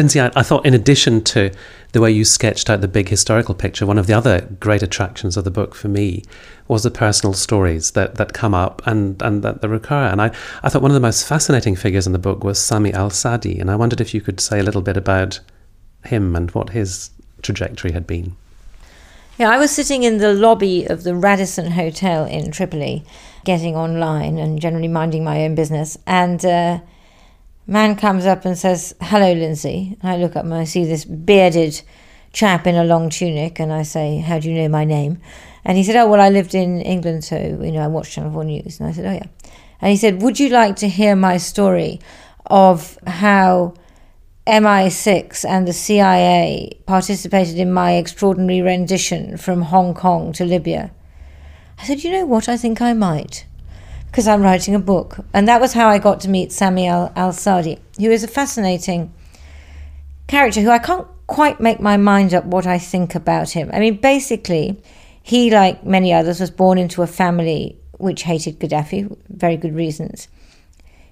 Lindsey, 0.00 0.18
I, 0.18 0.30
I, 0.34 0.42
thought 0.42 0.64
in 0.64 0.72
addition 0.72 1.22
to 1.24 1.50
the 1.92 2.00
way 2.00 2.10
you 2.10 2.24
sketched 2.24 2.70
out 2.70 2.80
the 2.80 2.88
big 2.88 3.10
historical 3.10 3.54
picture, 3.54 3.84
one 3.84 3.98
of 3.98 4.06
the 4.06 4.14
other 4.14 4.48
great 4.58 4.82
attractions 4.82 5.36
of 5.36 5.44
the 5.44 5.50
book 5.50 5.74
for 5.74 5.88
me 5.88 6.24
was 6.68 6.84
the 6.84 6.90
personal 6.90 7.34
stories 7.34 7.90
that, 7.90 8.14
that 8.14 8.32
come 8.32 8.54
up 8.54 8.80
and, 8.86 9.20
and 9.20 9.42
that, 9.42 9.60
that 9.60 9.68
recur. 9.68 10.06
And 10.06 10.22
I, 10.22 10.34
I 10.62 10.70
thought 10.70 10.80
one 10.80 10.90
of 10.90 10.94
the 10.94 11.00
most 11.00 11.28
fascinating 11.28 11.76
figures 11.76 12.06
in 12.06 12.14
the 12.14 12.18
book 12.18 12.42
was 12.42 12.58
Sami 12.58 12.94
al 12.94 13.10
Sadi. 13.10 13.60
And 13.60 13.70
I 13.70 13.76
wondered 13.76 14.00
if 14.00 14.14
you 14.14 14.22
could 14.22 14.40
say 14.40 14.58
a 14.58 14.62
little 14.62 14.80
bit 14.80 14.96
about 14.96 15.38
him 16.06 16.34
and 16.34 16.50
what 16.52 16.70
his 16.70 17.10
trajectory 17.42 17.92
had 17.92 18.06
been. 18.06 18.36
Yeah, 19.36 19.50
I 19.50 19.58
was 19.58 19.70
sitting 19.70 20.02
in 20.02 20.16
the 20.16 20.32
lobby 20.32 20.86
of 20.86 21.02
the 21.02 21.14
Radisson 21.14 21.72
Hotel 21.72 22.24
in 22.24 22.52
Tripoli, 22.52 23.04
getting 23.44 23.76
online 23.76 24.38
and 24.38 24.62
generally 24.62 24.88
minding 24.88 25.24
my 25.24 25.44
own 25.44 25.54
business. 25.54 25.98
And 26.06 26.42
uh, 26.42 26.80
Man 27.70 27.94
comes 27.94 28.26
up 28.26 28.44
and 28.44 28.58
says, 28.58 28.96
Hello, 29.00 29.32
Lindsey. 29.32 29.96
I 30.02 30.16
look 30.16 30.34
up 30.34 30.42
and 30.42 30.52
I 30.52 30.64
see 30.64 30.84
this 30.84 31.04
bearded 31.04 31.80
chap 32.32 32.66
in 32.66 32.74
a 32.74 32.82
long 32.82 33.10
tunic, 33.10 33.60
and 33.60 33.72
I 33.72 33.84
say, 33.84 34.18
How 34.18 34.40
do 34.40 34.50
you 34.50 34.60
know 34.60 34.68
my 34.68 34.84
name? 34.84 35.20
And 35.64 35.78
he 35.78 35.84
said, 35.84 35.94
Oh, 35.94 36.08
well, 36.08 36.20
I 36.20 36.30
lived 36.30 36.52
in 36.56 36.80
England, 36.80 37.22
so, 37.22 37.36
you 37.36 37.70
know, 37.70 37.78
I 37.78 37.86
watched 37.86 38.10
Channel 38.10 38.32
4 38.32 38.42
News. 38.42 38.80
And 38.80 38.88
I 38.88 38.92
said, 38.92 39.06
Oh, 39.06 39.12
yeah. 39.12 39.50
And 39.80 39.92
he 39.92 39.96
said, 39.96 40.20
Would 40.20 40.40
you 40.40 40.48
like 40.48 40.74
to 40.76 40.88
hear 40.88 41.14
my 41.14 41.36
story 41.36 42.00
of 42.46 42.98
how 43.06 43.74
MI6 44.48 45.48
and 45.48 45.68
the 45.68 45.72
CIA 45.72 46.76
participated 46.86 47.56
in 47.56 47.70
my 47.70 47.92
extraordinary 47.92 48.62
rendition 48.62 49.36
from 49.36 49.62
Hong 49.62 49.94
Kong 49.94 50.32
to 50.32 50.44
Libya? 50.44 50.90
I 51.78 51.84
said, 51.84 52.02
You 52.02 52.10
know 52.10 52.26
what? 52.26 52.48
I 52.48 52.56
think 52.56 52.82
I 52.82 52.94
might 52.94 53.44
because 54.10 54.26
I'm 54.26 54.42
writing 54.42 54.74
a 54.74 54.80
book. 54.80 55.18
And 55.32 55.46
that 55.46 55.60
was 55.60 55.72
how 55.72 55.88
I 55.88 55.98
got 55.98 56.20
to 56.20 56.28
meet 56.28 56.52
Sami 56.52 56.88
al 56.88 57.32
Sadi, 57.32 57.78
who 57.98 58.10
is 58.10 58.24
a 58.24 58.28
fascinating 58.28 59.12
character 60.26 60.60
who 60.60 60.70
I 60.70 60.78
can't 60.78 61.06
quite 61.26 61.60
make 61.60 61.80
my 61.80 61.96
mind 61.96 62.34
up 62.34 62.44
what 62.44 62.66
I 62.66 62.78
think 62.78 63.14
about 63.14 63.50
him. 63.50 63.70
I 63.72 63.78
mean, 63.78 63.96
basically, 63.96 64.82
he, 65.22 65.50
like 65.50 65.84
many 65.84 66.12
others, 66.12 66.40
was 66.40 66.50
born 66.50 66.76
into 66.76 67.02
a 67.02 67.06
family 67.06 67.76
which 67.98 68.22
hated 68.22 68.58
Gaddafi, 68.58 69.16
very 69.28 69.56
good 69.56 69.74
reasons. 69.74 70.26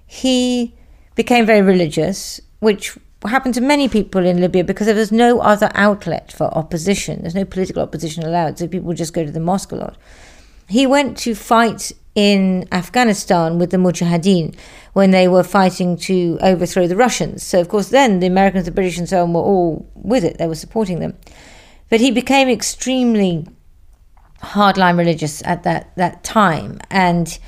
He 0.05 0.75
became 1.15 1.45
very 1.45 1.61
religious, 1.61 2.41
which 2.59 2.97
happened 3.25 3.53
to 3.53 3.61
many 3.61 3.87
people 3.87 4.25
in 4.25 4.41
Libya 4.41 4.63
because 4.63 4.87
there 4.87 4.95
was 4.95 5.11
no 5.11 5.39
other 5.39 5.71
outlet 5.73 6.31
for 6.31 6.45
opposition. 6.45 7.21
There's 7.21 7.35
no 7.35 7.45
political 7.45 7.81
opposition 7.81 8.23
allowed, 8.23 8.57
so 8.57 8.67
people 8.67 8.93
just 8.93 9.13
go 9.13 9.23
to 9.23 9.31
the 9.31 9.39
mosque 9.39 9.71
a 9.71 9.75
lot. 9.75 9.97
He 10.67 10.85
went 10.85 11.17
to 11.19 11.35
fight 11.35 11.91
in 12.15 12.67
Afghanistan 12.71 13.59
with 13.59 13.71
the 13.71 13.77
Mujahideen 13.77 14.55
when 14.93 15.11
they 15.11 15.27
were 15.27 15.43
fighting 15.43 15.95
to 15.97 16.37
overthrow 16.41 16.87
the 16.87 16.95
Russians. 16.95 17.43
So, 17.43 17.61
of 17.61 17.69
course, 17.69 17.89
then 17.89 18.19
the 18.19 18.27
Americans, 18.27 18.65
the 18.65 18.71
British, 18.71 18.97
and 18.97 19.07
so 19.07 19.23
on 19.23 19.33
were 19.33 19.41
all 19.41 19.89
with 19.95 20.23
it, 20.23 20.37
they 20.37 20.47
were 20.47 20.55
supporting 20.55 20.99
them. 20.99 21.17
But 21.89 22.01
he 22.01 22.11
became 22.11 22.49
extremely 22.49 23.47
hardline 24.41 24.97
religious 24.97 25.43
at 25.43 25.63
that, 25.63 25.95
that 25.95 26.23
time 26.23 26.79
and 26.89 27.39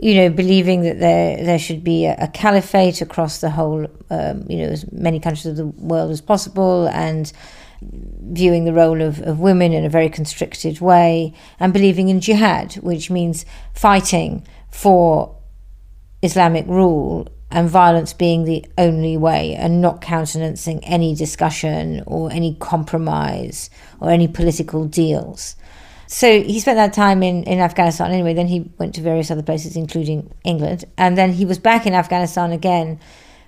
you 0.00 0.14
know, 0.14 0.30
believing 0.30 0.80
that 0.82 0.98
there 0.98 1.44
there 1.44 1.58
should 1.58 1.84
be 1.84 2.06
a, 2.06 2.16
a 2.18 2.28
caliphate 2.28 3.02
across 3.02 3.40
the 3.40 3.50
whole, 3.50 3.86
um, 4.08 4.46
you 4.48 4.56
know, 4.58 4.68
as 4.68 4.90
many 4.92 5.20
countries 5.20 5.44
of 5.44 5.56
the 5.56 5.66
world 5.66 6.10
as 6.10 6.22
possible, 6.22 6.88
and 6.88 7.32
viewing 7.82 8.64
the 8.64 8.72
role 8.72 9.00
of, 9.00 9.20
of 9.22 9.40
women 9.40 9.72
in 9.72 9.84
a 9.84 9.88
very 9.88 10.08
constricted 10.08 10.80
way, 10.80 11.32
and 11.58 11.72
believing 11.72 12.08
in 12.08 12.20
jihad, 12.20 12.74
which 12.74 13.10
means 13.10 13.44
fighting 13.72 14.46
for 14.70 15.36
Islamic 16.22 16.66
rule 16.66 17.28
and 17.50 17.68
violence 17.68 18.12
being 18.12 18.44
the 18.44 18.64
only 18.78 19.16
way, 19.16 19.54
and 19.54 19.80
not 19.80 20.00
countenancing 20.00 20.84
any 20.84 21.14
discussion 21.14 22.02
or 22.06 22.30
any 22.30 22.54
compromise 22.60 23.70
or 24.00 24.10
any 24.10 24.28
political 24.28 24.84
deals. 24.86 25.56
So 26.06 26.42
he 26.42 26.58
spent 26.58 26.76
that 26.76 26.92
time 26.92 27.22
in, 27.22 27.44
in 27.44 27.60
Afghanistan 27.60 28.10
anyway. 28.10 28.34
Then 28.34 28.48
he 28.48 28.68
went 28.78 28.96
to 28.96 29.00
various 29.00 29.30
other 29.30 29.44
places, 29.44 29.76
including 29.76 30.32
England. 30.42 30.84
And 30.98 31.16
then 31.16 31.32
he 31.32 31.44
was 31.44 31.60
back 31.60 31.86
in 31.86 31.94
Afghanistan 31.94 32.50
again 32.50 32.98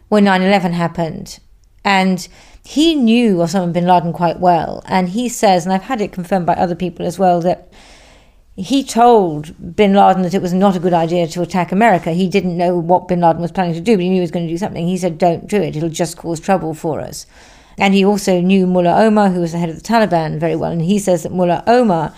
when 0.08 0.22
9 0.22 0.42
11 0.42 0.72
happened. 0.72 1.40
And 1.84 2.28
he 2.64 2.94
knew 2.94 3.36
Osama 3.36 3.72
bin 3.72 3.86
Laden 3.86 4.12
quite 4.12 4.38
well. 4.38 4.82
And 4.86 5.08
he 5.08 5.28
says, 5.28 5.64
and 5.64 5.72
I've 5.72 5.82
had 5.82 6.00
it 6.00 6.12
confirmed 6.12 6.46
by 6.46 6.54
other 6.54 6.74
people 6.74 7.04
as 7.04 7.18
well, 7.18 7.40
that 7.40 7.72
he 8.54 8.84
told 8.84 9.76
bin 9.76 9.94
Laden 9.94 10.22
that 10.22 10.34
it 10.34 10.42
was 10.42 10.52
not 10.52 10.76
a 10.76 10.80
good 10.80 10.92
idea 10.92 11.26
to 11.26 11.42
attack 11.42 11.72
America. 11.72 12.12
He 12.12 12.28
didn't 12.28 12.56
know 12.56 12.78
what 12.78 13.08
bin 13.08 13.20
Laden 13.20 13.42
was 13.42 13.52
planning 13.52 13.74
to 13.74 13.80
do, 13.80 13.96
but 13.96 14.02
he 14.02 14.08
knew 14.08 14.16
he 14.16 14.20
was 14.20 14.30
going 14.30 14.46
to 14.46 14.52
do 14.52 14.58
something. 14.58 14.86
He 14.86 14.98
said, 14.98 15.18
Don't 15.18 15.48
do 15.48 15.60
it, 15.60 15.76
it'll 15.76 15.88
just 15.88 16.16
cause 16.16 16.38
trouble 16.38 16.74
for 16.74 17.00
us. 17.00 17.26
And 17.78 17.94
he 17.94 18.04
also 18.04 18.40
knew 18.40 18.66
Mullah 18.66 19.02
Omar, 19.04 19.30
who 19.30 19.40
was 19.40 19.52
the 19.52 19.58
head 19.58 19.70
of 19.70 19.76
the 19.76 19.82
Taliban, 19.82 20.38
very 20.38 20.54
well. 20.54 20.70
And 20.70 20.82
he 20.82 20.98
says 20.98 21.22
that 21.22 21.32
Mullah 21.32 21.64
Omar 21.66 22.14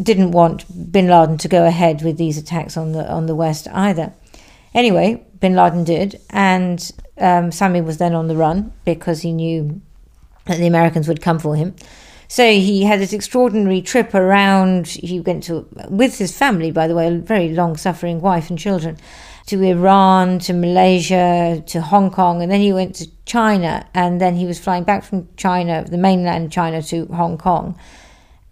didn't 0.00 0.30
want 0.30 0.92
bin 0.92 1.08
Laden 1.08 1.38
to 1.38 1.48
go 1.48 1.66
ahead 1.66 2.02
with 2.02 2.18
these 2.18 2.38
attacks 2.38 2.76
on 2.76 2.92
the 2.92 3.10
on 3.10 3.26
the 3.26 3.34
West 3.34 3.66
either. 3.72 4.12
Anyway, 4.74 5.26
bin 5.40 5.54
Laden 5.54 5.84
did, 5.84 6.20
and 6.30 6.92
um, 7.18 7.52
Sami 7.52 7.80
was 7.80 7.98
then 7.98 8.14
on 8.14 8.28
the 8.28 8.36
run 8.36 8.72
because 8.84 9.22
he 9.22 9.32
knew 9.32 9.80
that 10.46 10.58
the 10.58 10.66
Americans 10.66 11.08
would 11.08 11.20
come 11.22 11.38
for 11.38 11.56
him. 11.56 11.74
So 12.28 12.44
he 12.50 12.82
had 12.82 13.00
this 13.00 13.12
extraordinary 13.12 13.80
trip 13.82 14.14
around. 14.14 14.88
He 14.88 15.20
went 15.20 15.44
to 15.44 15.68
with 15.88 16.18
his 16.18 16.36
family, 16.36 16.72
by 16.72 16.88
the 16.88 16.94
way, 16.94 17.06
a 17.08 17.18
very 17.18 17.50
long-suffering 17.50 18.20
wife 18.20 18.50
and 18.50 18.58
children, 18.58 18.96
to 19.46 19.62
Iran, 19.62 20.40
to 20.40 20.52
Malaysia, 20.52 21.62
to 21.66 21.80
Hong 21.80 22.10
Kong, 22.10 22.42
and 22.42 22.50
then 22.50 22.60
he 22.60 22.72
went 22.72 22.96
to 22.96 23.08
China, 23.26 23.86
and 23.94 24.20
then 24.20 24.34
he 24.34 24.44
was 24.44 24.58
flying 24.58 24.82
back 24.82 25.04
from 25.04 25.28
China, 25.36 25.84
the 25.84 25.98
mainland 25.98 26.50
China, 26.50 26.82
to 26.82 27.06
Hong 27.06 27.38
Kong 27.38 27.78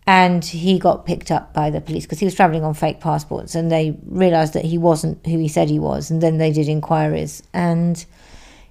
and 0.07 0.45
he 0.45 0.79
got 0.79 1.07
picked 1.07 1.31
up 1.31 1.55
by 1.55 1.71
the 1.71 1.81
police 1.81 2.05
because 2.05 2.19
he 2.19 2.25
was 2.25 2.35
traveling 2.35 2.63
on 2.63 2.75
fake 2.75 3.01
passports 3.01 3.55
and 3.55 3.71
they 3.71 3.97
realized 4.07 4.53
that 4.53 4.65
he 4.65 4.77
wasn't 4.77 5.25
who 5.27 5.39
he 5.39 5.49
said 5.49 5.69
he 5.69 5.79
was 5.79 6.11
and 6.11 6.21
then 6.21 6.39
they 6.39 6.53
did 6.53 6.69
inquiries 6.69 7.43
and 7.53 8.05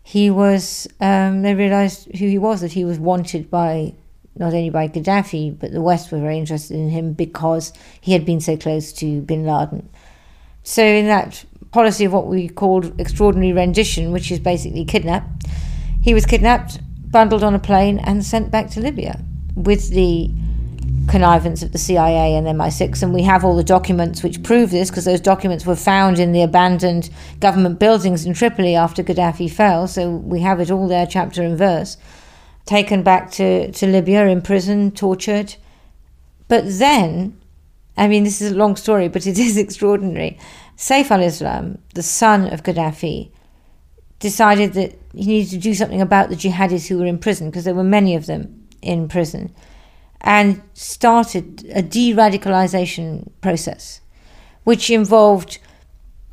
he 0.04 0.30
was 0.30 0.88
um, 1.00 1.42
they 1.42 1.56
realized 1.56 2.16
who 2.18 2.28
he 2.28 2.38
was 2.38 2.62
that 2.62 2.74
he 2.74 2.84
was 2.84 3.00
wanted 3.00 3.50
by 3.50 3.94
not 4.38 4.54
only 4.54 4.70
by 4.70 4.88
Gaddafi 4.88 5.58
but 5.58 5.72
the 5.72 5.82
West 5.82 6.12
were 6.12 6.20
very 6.20 6.38
interested 6.38 6.76
in 6.76 6.90
him 6.90 7.14
because 7.14 7.74
he 8.02 8.12
had 8.12 8.26
been 8.26 8.42
so 8.42 8.58
close 8.58 8.92
to 8.94 9.22
bin 9.22 9.46
Laden. 9.46 9.90
So 10.64 10.84
in 10.84 11.08
that 11.08 11.46
policy 11.72 12.06
of 12.06 12.14
what 12.14 12.28
we 12.28 12.50
called 12.50 13.00
extraordinary 13.00 13.54
rendition 13.54 14.12
which 14.12 14.32
is 14.32 14.40
basically 14.40 14.86
kidnap 14.86 15.28
he 16.02 16.14
was 16.14 16.26
kidnapped 16.26 16.80
bundled 17.10 17.44
on 17.44 17.56
a 17.56 17.60
plane 17.60 17.98
and 18.00 18.24
sent 18.24 18.52
back 18.52 18.70
to 18.72 18.82
Libya 18.82 19.20
with 19.56 19.90
the 19.90 20.30
connivance 21.08 21.62
of 21.62 21.72
the 21.72 21.78
CIA 21.78 22.36
and 22.36 22.48
MI6, 22.48 23.04
and 23.04 23.14
we 23.14 23.24
have 23.24 23.44
all 23.44 23.56
the 23.56 23.64
documents 23.64 24.24
which 24.24 24.44
prove 24.44 24.72
this 24.72 24.90
because 24.90 25.06
those 25.06 25.22
documents 25.22 25.66
were 25.66 25.76
found 25.76 26.20
in 26.20 26.32
the 26.32 26.42
abandoned 26.42 27.10
government 27.40 27.80
buildings 27.80 28.26
in 28.26 28.34
Tripoli 28.34 28.76
after 28.76 29.04
Gaddafi 29.04 29.52
fell. 29.52 29.88
So 29.88 30.10
we 30.10 30.40
have 30.42 30.60
it 30.60 30.72
all 30.72 30.88
there, 30.88 31.06
chapter 31.06 31.44
and 31.44 31.58
verse. 31.58 31.98
Taken 32.66 33.04
back 33.04 33.32
to, 33.32 33.72
to 33.72 33.88
Libya, 33.88 34.28
in 34.28 34.42
prison, 34.42 34.92
tortured. 34.92 35.56
But 36.48 36.64
then, 36.66 37.40
I 37.98 38.08
mean, 38.08 38.24
this 38.24 38.42
is 38.42 38.52
a 38.52 38.56
long 38.56 38.76
story, 38.76 39.10
but 39.10 39.28
it 39.28 39.38
is 39.48 39.58
extraordinary. 39.58 40.40
Saif 40.78 41.12
al 41.12 41.22
Islam, 41.22 41.80
the 41.94 42.04
son 42.04 42.48
of 42.48 42.64
Gaddafi, 42.64 43.32
decided 44.20 44.74
that 44.74 44.98
he 45.14 45.26
needed 45.26 45.50
to 45.50 45.58
do 45.58 45.74
something 45.74 46.02
about 46.02 46.30
the 46.30 46.36
jihadis 46.36 46.88
who 46.88 46.98
were 46.98 47.06
in 47.06 47.20
prison 47.20 47.50
because 47.50 47.66
there 47.66 47.76
were 47.76 47.84
many 47.84 48.16
of 48.16 48.26
them 48.26 48.68
in 48.82 49.10
prison 49.10 49.54
and 50.24 50.62
started 50.74 51.66
a 51.74 51.82
de 51.82 52.14
radicalization 52.14 53.30
process, 53.42 54.02
which 54.64 54.90
involved 54.90 55.60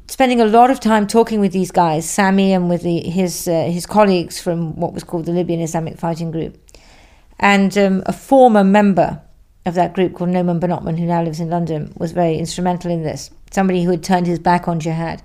spending 0.06 0.40
a 0.40 0.44
lot 0.44 0.70
of 0.70 0.80
time 0.80 1.06
talking 1.06 1.40
with 1.40 1.52
these 1.52 1.70
guys, 1.70 2.08
Sami 2.08 2.52
and 2.52 2.68
with 2.68 2.82
the, 2.82 3.00
his, 3.00 3.46
uh, 3.46 3.64
his 3.64 3.86
colleagues 3.86 4.40
from 4.40 4.78
what 4.78 4.92
was 4.92 5.04
called 5.04 5.24
the 5.24 5.32
Libyan 5.32 5.60
Islamic 5.60 5.98
Fighting 5.98 6.30
Group. 6.30 6.58
And 7.38 7.76
um, 7.78 8.02
a 8.06 8.12
former 8.12 8.64
member 8.64 9.22
of 9.66 9.74
that 9.74 9.94
group 9.94 10.14
called 10.14 10.30
Noman 10.30 10.60
Benotman, 10.60 10.98
who 10.98 11.06
now 11.06 11.22
lives 11.22 11.40
in 11.40 11.50
London, 11.50 11.92
was 11.96 12.12
very 12.12 12.36
instrumental 12.38 12.90
in 12.90 13.02
this. 13.02 13.30
Somebody 13.50 13.84
who 13.84 13.90
had 13.90 14.02
turned 14.02 14.26
his 14.26 14.38
back 14.38 14.68
on 14.68 14.80
jihad. 14.80 15.22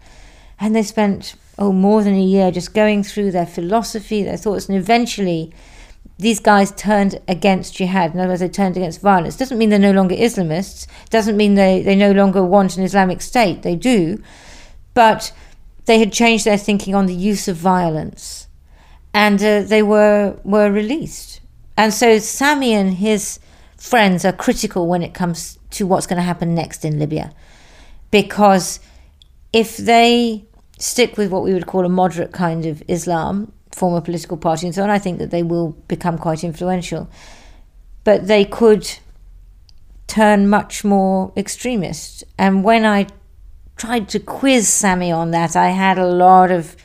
And 0.60 0.76
they 0.76 0.84
spent, 0.84 1.36
oh, 1.58 1.74
more 1.74 2.04
than 2.04 2.14
a 2.14 2.22
year 2.22 2.52
just 2.52 2.74
going 2.74 3.04
through 3.04 3.32
their 3.32 3.46
philosophy, 3.46 4.24
their 4.24 4.38
thoughts, 4.38 4.70
and 4.70 4.78
eventually 4.78 5.54
these 6.18 6.40
guys 6.40 6.72
turned 6.72 7.20
against 7.28 7.76
jihad. 7.76 8.14
In 8.14 8.20
other 8.20 8.30
words, 8.30 8.40
they 8.40 8.50
turned 8.50 8.78
against 8.78 9.02
violence. 9.02 9.36
Doesn't 9.36 9.58
mean 9.58 9.70
they're 9.70 9.80
no 9.80 9.92
longer 9.92 10.16
Islamists. 10.16 10.88
Doesn't 11.10 11.36
mean 11.36 11.56
they, 11.56 11.82
they 11.82 11.96
no 11.96 12.12
longer 12.12 12.44
want 12.44 12.78
an 12.78 12.84
Islamic 12.84 13.22
state. 13.22 13.64
They 13.64 13.76
do. 13.76 14.22
But 14.94 15.34
they 15.86 16.00
had 16.00 16.14
changed 16.14 16.46
their 16.46 16.58
thinking 16.58 16.96
on 16.96 17.06
the 17.06 17.14
use 17.14 17.48
of 17.48 17.58
violence. 17.58 18.48
And 19.14 19.44
uh, 19.44 19.62
they 19.64 19.84
were, 19.84 20.40
were 20.44 20.72
released. 20.72 21.42
And 21.78 21.94
so 21.94 22.20
Sami 22.20 22.74
and 22.74 22.94
his 22.94 23.40
friends 23.78 24.24
are 24.24 24.32
critical 24.32 24.88
when 24.88 25.04
it 25.04 25.14
comes 25.14 25.60
to 25.72 25.86
what's 25.86 26.08
going 26.08 26.18
to 26.18 26.24
happen 26.24 26.56
next 26.56 26.86
in 26.86 26.98
Libya. 26.98 27.34
Because 28.10 28.80
if 29.52 29.76
they 29.78 30.46
stick 30.80 31.18
with 31.18 31.32
what 31.32 31.44
we 31.44 31.54
would 31.54 31.68
call 31.68 31.86
a 31.86 31.90
moderate 31.90 32.32
kind 32.32 32.66
of 32.66 32.82
Islam, 32.88 33.52
form 33.76 33.94
a 33.94 34.02
political 34.02 34.38
party 34.38 34.66
and 34.66 34.74
so 34.74 34.84
on, 34.84 34.90
I 34.90 35.00
think 35.00 35.20
that 35.20 35.32
they 35.32 35.44
will 35.44 35.72
become 35.88 36.18
quite 36.18 36.44
influential. 36.44 37.10
But 38.06 38.28
they 38.28 38.46
could 38.46 38.90
turn 40.08 40.48
much 40.50 40.84
more 40.84 41.34
extremist. 41.36 42.24
And 42.38 42.64
when 42.64 42.86
I 42.86 43.08
tried 43.76 44.08
to 44.10 44.20
quiz 44.20 44.70
Sami 44.70 45.12
on 45.12 45.32
that, 45.32 45.56
I 45.56 45.70
had 45.70 45.98
a 45.98 46.08
lot 46.08 46.52
of 46.52 46.76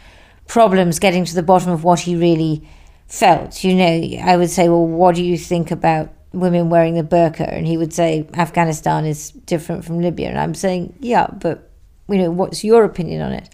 problems 0.48 0.98
getting 0.98 1.24
to 1.24 1.35
the 1.35 1.42
bottom 1.42 1.70
of 1.70 1.85
what 1.85 2.00
he 2.00 2.16
really 2.16 2.66
felt. 3.07 3.62
You 3.62 3.74
know, 3.76 4.18
I 4.24 4.37
would 4.37 4.50
say, 4.50 4.68
well, 4.68 4.87
what 4.87 5.14
do 5.14 5.22
you 5.22 5.38
think 5.38 5.70
about 5.70 6.12
women 6.33 6.70
wearing 6.70 6.94
the 6.94 7.05
burqa? 7.05 7.46
And 7.53 7.66
he 7.66 7.76
would 7.76 7.92
say, 7.92 8.29
Afghanistan 8.35 9.05
is 9.07 9.31
different 9.31 9.85
from 9.85 10.00
Libya. 10.00 10.29
And 10.29 10.38
I'm 10.38 10.55
saying, 10.55 10.94
yeah, 10.98 11.29
but, 11.29 11.70
you 12.09 12.18
know, 12.18 12.31
what's 12.31 12.64
your 12.64 12.83
opinion 12.83 13.22
on 13.22 13.33
it? 13.33 13.48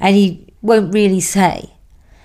And 0.00 0.16
he 0.16 0.48
won't 0.62 0.92
really 0.92 1.20
say. 1.20 1.72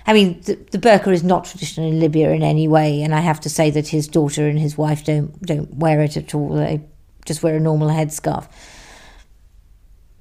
I 0.08 0.14
mean, 0.14 0.40
the, 0.40 0.54
the 0.70 0.78
burqa 0.78 1.12
is 1.12 1.22
not 1.22 1.44
traditional 1.44 1.86
in 1.86 2.00
Libya 2.00 2.30
in 2.30 2.42
any 2.42 2.66
way, 2.66 3.02
and 3.02 3.14
I 3.14 3.20
have 3.20 3.40
to 3.40 3.50
say 3.50 3.70
that 3.72 3.88
his 3.88 4.08
daughter 4.08 4.48
and 4.48 4.58
his 4.58 4.78
wife 4.78 5.04
don't 5.04 5.40
don't 5.42 5.74
wear 5.74 6.00
it 6.00 6.16
at 6.16 6.34
all. 6.34 6.54
They 6.54 6.80
just 7.26 7.42
wear 7.42 7.56
a 7.56 7.60
normal 7.60 7.88
headscarf. 7.88 8.48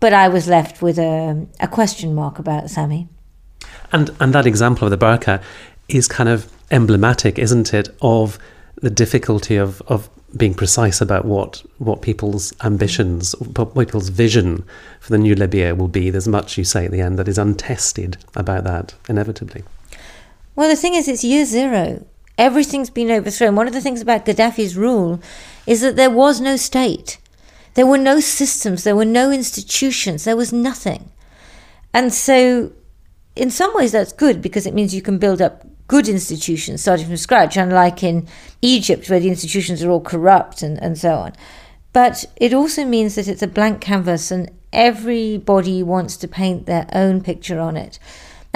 But 0.02 0.14
I 0.14 0.28
was 0.28 0.50
left 0.50 0.82
with 0.82 1.00
a, 1.00 1.48
a 1.62 1.70
question 1.70 2.14
mark 2.14 2.38
about 2.38 2.70
Sami. 2.70 3.08
And 3.94 4.14
and 4.20 4.34
that 4.34 4.46
example 4.46 4.86
of 4.86 4.92
the 4.92 4.98
burqa 4.98 5.42
is 5.88 6.10
kind 6.10 6.28
of 6.28 6.52
emblematic, 6.70 7.40
isn't 7.40 7.74
it, 7.74 7.88
of 8.02 8.38
the 8.82 8.90
difficulty 8.90 9.56
of, 9.56 9.82
of 9.88 10.10
being 10.36 10.54
precise 10.54 11.00
about 11.00 11.24
what, 11.24 11.64
what 11.78 12.02
people's 12.02 12.54
ambitions, 12.62 13.34
what 13.40 13.74
people's 13.74 14.10
vision 14.10 14.66
for 15.00 15.12
the 15.12 15.18
new 15.18 15.34
Libya 15.34 15.74
will 15.74 15.88
be. 15.88 16.10
There's 16.10 16.28
much 16.28 16.58
you 16.58 16.66
say 16.66 16.86
at 16.86 16.92
the 16.92 17.00
end 17.00 17.18
that 17.18 17.30
is 17.30 17.38
untested 17.38 18.18
about 18.36 18.66
that, 18.66 18.94
inevitably. 19.08 19.64
Well, 20.58 20.70
the 20.70 20.76
thing 20.76 20.96
is, 20.96 21.08
it's 21.08 21.24
year 21.24 21.46
zero. 21.46 22.04
Everything's 22.36 22.90
been 22.90 23.12
overthrown. 23.12 23.56
One 23.56 23.68
of 23.68 23.74
the 23.74 23.82
things 23.82 24.02
about 24.02 24.26
Gaddafi's 24.26 24.76
rule 24.76 25.22
is 25.68 25.82
that 25.82 25.96
there 25.96 26.10
was 26.10 26.42
no 26.42 26.58
state. 26.58 27.20
There 27.76 27.86
were 27.86 28.00
no 28.00 28.20
systems, 28.20 28.84
there 28.84 28.96
were 28.96 29.06
no 29.06 29.32
institutions, 29.32 30.24
there 30.24 30.36
was 30.36 30.52
nothing. 30.52 31.12
And 31.94 32.12
so, 32.12 32.72
in 33.36 33.52
some 33.52 33.72
ways, 33.76 33.92
that's 33.92 34.12
good 34.12 34.42
because 34.42 34.66
it 34.66 34.74
means 34.74 34.96
you 34.96 35.02
can 35.04 35.20
build 35.20 35.44
up 35.44 35.64
good 35.88 36.08
institutions 36.08 36.82
starting 36.82 37.06
from 37.06 37.18
scratch, 37.18 37.56
unlike 37.56 38.02
in 38.02 38.28
Egypt, 38.64 39.12
where 39.12 39.20
the 39.20 39.30
institutions 39.30 39.84
are 39.84 39.92
all 39.92 40.02
corrupt 40.02 40.64
and, 40.64 40.82
and 40.82 40.98
so 40.98 41.14
on. 41.18 41.34
But 41.94 42.26
it 42.36 42.52
also 42.52 42.84
means 42.84 43.14
that 43.14 43.28
it's 43.28 43.44
a 43.44 43.48
blank 43.48 43.80
canvas 43.80 44.32
and 44.32 44.50
everybody 44.74 45.84
wants 45.84 46.18
to 46.18 46.28
paint 46.28 46.66
their 46.66 46.88
own 46.94 47.22
picture 47.22 47.60
on 47.60 47.78
it. 47.78 48.00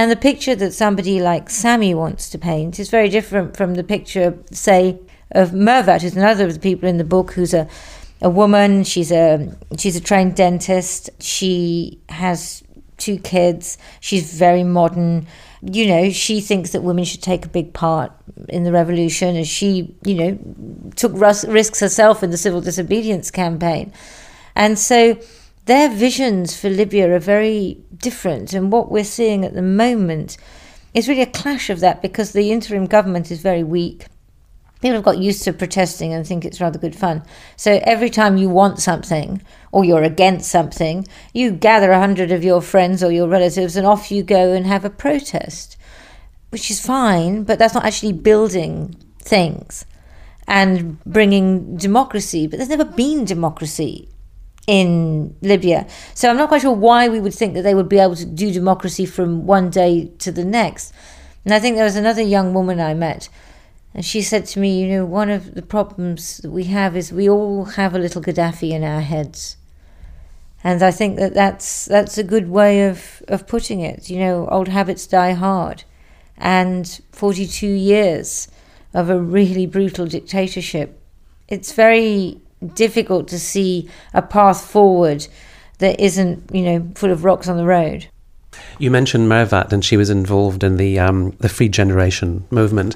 And 0.01 0.09
the 0.09 0.15
picture 0.15 0.55
that 0.55 0.73
somebody 0.73 1.21
like 1.21 1.47
Sami 1.51 1.93
wants 1.93 2.31
to 2.31 2.39
paint 2.39 2.79
is 2.79 2.89
very 2.89 3.07
different 3.07 3.55
from 3.55 3.75
the 3.75 3.83
picture, 3.83 4.35
say, 4.51 4.99
of 5.29 5.51
Mervat, 5.51 6.01
who's 6.01 6.15
another 6.15 6.47
of 6.47 6.55
the 6.55 6.59
people 6.59 6.89
in 6.89 6.97
the 6.97 7.03
book 7.03 7.33
who's 7.33 7.53
a, 7.53 7.67
a 8.19 8.27
woman. 8.27 8.83
She's 8.83 9.11
a 9.11 9.55
she's 9.77 9.95
a 9.95 10.01
trained 10.01 10.35
dentist. 10.35 11.11
She 11.19 12.01
has 12.09 12.63
two 12.97 13.19
kids. 13.19 13.77
She's 13.99 14.33
very 14.33 14.63
modern. 14.63 15.27
You 15.61 15.85
know, 15.85 16.09
she 16.09 16.41
thinks 16.41 16.71
that 16.71 16.81
women 16.81 17.03
should 17.03 17.21
take 17.21 17.45
a 17.45 17.49
big 17.49 17.71
part 17.71 18.11
in 18.49 18.63
the 18.63 18.71
revolution, 18.71 19.35
as 19.35 19.47
she, 19.47 19.95
you 20.03 20.15
know, 20.15 20.91
took 20.95 21.11
risks 21.13 21.79
herself 21.79 22.23
in 22.23 22.31
the 22.31 22.37
civil 22.37 22.59
disobedience 22.59 23.29
campaign. 23.29 23.93
And 24.55 24.79
so 24.79 25.19
their 25.65 25.89
visions 25.89 26.59
for 26.59 26.69
Libya 26.69 27.13
are 27.13 27.19
very 27.19 27.77
different. 27.95 28.53
And 28.53 28.71
what 28.71 28.91
we're 28.91 29.03
seeing 29.03 29.45
at 29.45 29.53
the 29.53 29.61
moment 29.61 30.37
is 30.93 31.07
really 31.07 31.21
a 31.21 31.27
clash 31.27 31.69
of 31.69 31.79
that 31.79 32.01
because 32.01 32.31
the 32.31 32.51
interim 32.51 32.85
government 32.85 33.31
is 33.31 33.41
very 33.41 33.63
weak. 33.63 34.05
People 34.81 34.95
have 34.95 35.03
got 35.03 35.19
used 35.19 35.43
to 35.43 35.53
protesting 35.53 36.11
and 36.11 36.25
think 36.25 36.43
it's 36.43 36.59
rather 36.59 36.79
good 36.79 36.95
fun. 36.95 37.21
So 37.55 37.79
every 37.83 38.09
time 38.09 38.37
you 38.37 38.49
want 38.49 38.79
something 38.79 39.43
or 39.71 39.85
you're 39.85 40.01
against 40.01 40.49
something, 40.49 41.07
you 41.33 41.51
gather 41.51 41.91
a 41.91 41.99
hundred 41.99 42.31
of 42.31 42.43
your 42.43 42.61
friends 42.61 43.03
or 43.03 43.11
your 43.11 43.27
relatives 43.27 43.75
and 43.75 43.85
off 43.85 44.11
you 44.11 44.23
go 44.23 44.53
and 44.53 44.65
have 44.65 44.83
a 44.83 44.89
protest, 44.89 45.77
which 46.49 46.71
is 46.71 46.83
fine, 46.83 47.43
but 47.43 47.59
that's 47.59 47.75
not 47.75 47.85
actually 47.85 48.13
building 48.13 48.95
things 49.19 49.85
and 50.47 51.01
bringing 51.03 51.77
democracy. 51.77 52.47
But 52.47 52.57
there's 52.57 52.69
never 52.69 52.83
been 52.83 53.23
democracy 53.23 54.09
in 54.67 55.35
Libya. 55.41 55.87
So 56.13 56.29
I'm 56.29 56.37
not 56.37 56.49
quite 56.49 56.61
sure 56.61 56.71
why 56.71 57.09
we 57.09 57.19
would 57.19 57.33
think 57.33 57.53
that 57.55 57.63
they 57.63 57.75
would 57.75 57.89
be 57.89 57.99
able 57.99 58.15
to 58.15 58.25
do 58.25 58.51
democracy 58.51 59.05
from 59.05 59.45
one 59.45 59.69
day 59.69 60.11
to 60.19 60.31
the 60.31 60.45
next. 60.45 60.93
And 61.43 61.53
I 61.53 61.59
think 61.59 61.75
there 61.75 61.85
was 61.85 61.95
another 61.95 62.21
young 62.21 62.53
woman 62.53 62.79
I 62.79 62.93
met, 62.93 63.29
and 63.93 64.05
she 64.05 64.21
said 64.21 64.45
to 64.47 64.59
me, 64.59 64.79
You 64.79 64.87
know, 64.87 65.05
one 65.05 65.29
of 65.29 65.55
the 65.55 65.61
problems 65.61 66.37
that 66.37 66.51
we 66.51 66.65
have 66.65 66.95
is 66.95 67.11
we 67.11 67.29
all 67.29 67.65
have 67.65 67.95
a 67.95 67.99
little 67.99 68.21
Gaddafi 68.21 68.71
in 68.71 68.83
our 68.83 69.01
heads. 69.01 69.57
And 70.63 70.83
I 70.83 70.91
think 70.91 71.17
that 71.17 71.33
that's, 71.33 71.85
that's 71.85 72.17
a 72.17 72.23
good 72.23 72.47
way 72.49 72.87
of, 72.87 73.23
of 73.27 73.47
putting 73.47 73.81
it. 73.81 74.09
You 74.09 74.19
know, 74.19 74.47
old 74.47 74.67
habits 74.67 75.07
die 75.07 75.33
hard. 75.33 75.83
And 76.37 77.01
42 77.11 77.67
years 77.67 78.47
of 78.93 79.09
a 79.09 79.19
really 79.19 79.65
brutal 79.65 80.05
dictatorship. 80.05 80.99
It's 81.47 81.73
very 81.73 82.39
difficult 82.73 83.27
to 83.29 83.39
see 83.39 83.89
a 84.13 84.21
path 84.21 84.63
forward 84.63 85.27
that 85.79 85.99
isn't, 85.99 86.49
you 86.53 86.61
know, 86.61 86.91
full 86.95 87.11
of 87.11 87.23
rocks 87.23 87.47
on 87.47 87.57
the 87.57 87.65
road. 87.65 88.07
You 88.79 88.91
mentioned 88.91 89.29
Mervat, 89.29 89.71
and 89.71 89.83
she 89.83 89.97
was 89.97 90.09
involved 90.09 90.63
in 90.63 90.77
the 90.77 90.99
um, 90.99 91.31
the 91.39 91.49
Free 91.49 91.69
Generation 91.69 92.45
movement, 92.51 92.95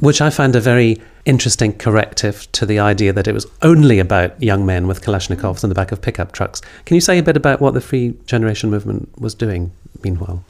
which 0.00 0.20
I 0.20 0.30
find 0.30 0.54
a 0.54 0.60
very 0.60 1.00
interesting 1.24 1.72
corrective 1.72 2.50
to 2.52 2.66
the 2.66 2.78
idea 2.78 3.12
that 3.12 3.28
it 3.28 3.32
was 3.32 3.46
only 3.62 3.98
about 3.98 4.40
young 4.42 4.66
men 4.66 4.86
with 4.86 5.02
Kalashnikovs 5.02 5.62
in 5.62 5.68
the 5.68 5.74
back 5.74 5.92
of 5.92 6.02
pickup 6.02 6.32
trucks. 6.32 6.60
Can 6.84 6.96
you 6.96 7.00
say 7.00 7.18
a 7.18 7.22
bit 7.22 7.36
about 7.36 7.60
what 7.60 7.74
the 7.74 7.80
Free 7.80 8.14
Generation 8.26 8.70
movement 8.70 9.08
was 9.20 9.34
doing? 9.34 9.72
Meanwhile, 10.02 10.44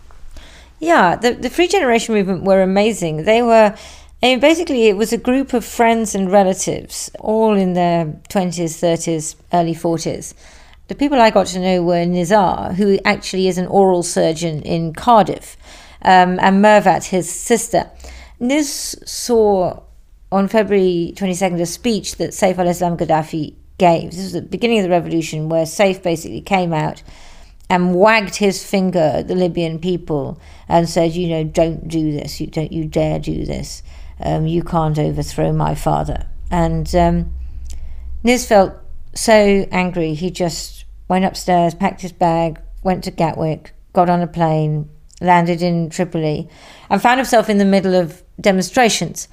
yeah, 0.80 1.16
the 1.16 1.34
the 1.34 1.50
Free 1.50 1.68
Generation 1.68 2.14
movement 2.14 2.44
were 2.44 2.62
amazing. 2.62 3.24
They 3.24 3.42
were 3.42 3.76
and 4.22 4.40
basically, 4.40 4.86
it 4.86 4.96
was 4.96 5.12
a 5.12 5.18
group 5.18 5.52
of 5.52 5.64
friends 5.64 6.14
and 6.14 6.30
relatives, 6.30 7.10
all 7.18 7.56
in 7.56 7.72
their 7.72 8.06
20s, 8.28 8.78
30s, 8.78 9.34
early 9.52 9.74
40s. 9.74 10.34
The 10.86 10.94
people 10.94 11.20
I 11.20 11.30
got 11.30 11.48
to 11.48 11.58
know 11.58 11.82
were 11.82 12.06
Nizar, 12.06 12.74
who 12.74 13.00
actually 13.04 13.48
is 13.48 13.58
an 13.58 13.66
oral 13.66 14.04
surgeon 14.04 14.62
in 14.62 14.92
Cardiff, 14.92 15.56
um, 16.02 16.38
and 16.38 16.64
Mervat, 16.64 17.06
his 17.06 17.28
sister. 17.28 17.90
Niz 18.40 18.96
saw 19.08 19.80
on 20.30 20.46
February 20.46 21.14
22nd 21.16 21.60
a 21.60 21.66
speech 21.66 22.16
that 22.16 22.30
Saif 22.30 22.58
al 22.58 22.68
Islam 22.68 22.96
Gaddafi 22.96 23.56
gave. 23.76 24.12
This 24.12 24.22
was 24.22 24.32
the 24.34 24.42
beginning 24.42 24.78
of 24.78 24.84
the 24.84 24.90
revolution, 24.90 25.48
where 25.48 25.64
Saif 25.64 26.00
basically 26.00 26.42
came 26.42 26.72
out 26.72 27.02
and 27.68 27.96
wagged 27.96 28.36
his 28.36 28.64
finger 28.64 29.14
at 29.16 29.26
the 29.26 29.34
Libyan 29.34 29.80
people 29.80 30.40
and 30.68 30.88
said, 30.88 31.12
you 31.12 31.28
know, 31.28 31.42
don't 31.42 31.88
do 31.88 32.12
this, 32.12 32.40
you 32.40 32.46
don't 32.46 32.70
you 32.70 32.84
dare 32.84 33.18
do 33.18 33.44
this 33.44 33.82
um, 34.24 34.46
you 34.46 34.62
can't 34.62 34.98
overthrow 34.98 35.52
my 35.52 35.74
father. 35.74 36.26
And 36.50 36.94
um, 36.94 37.32
Niz 38.24 38.46
felt 38.46 38.74
so 39.14 39.66
angry, 39.70 40.14
he 40.14 40.30
just 40.30 40.84
went 41.08 41.24
upstairs, 41.24 41.74
packed 41.74 42.00
his 42.00 42.12
bag, 42.12 42.60
went 42.82 43.04
to 43.04 43.10
Gatwick, 43.10 43.72
got 43.92 44.08
on 44.08 44.20
a 44.20 44.26
plane, 44.26 44.88
landed 45.20 45.62
in 45.62 45.90
Tripoli, 45.90 46.48
and 46.90 47.00
found 47.00 47.18
himself 47.18 47.48
in 47.48 47.58
the 47.58 47.64
middle 47.64 47.94
of 47.94 48.22
demonstrations. 48.40 49.28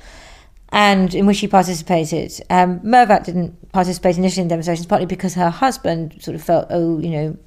And 0.71 1.15
in 1.15 1.25
which 1.25 1.39
he 1.39 1.47
participated. 1.47 2.32
Um, 2.52 2.80
Mervat 2.82 3.23
didn't 3.23 3.71
participate 3.71 4.19
initially 4.19 4.43
in 4.43 4.49
demonstrations, 4.49 4.86
partly 4.86 5.08
because 5.08 5.34
her 5.34 5.49
husband 5.49 6.21
sort 6.21 6.36
of 6.36 6.43
felt, 6.43 6.67
oh, 6.69 6.99
you 6.99 7.10
know, 7.10 7.38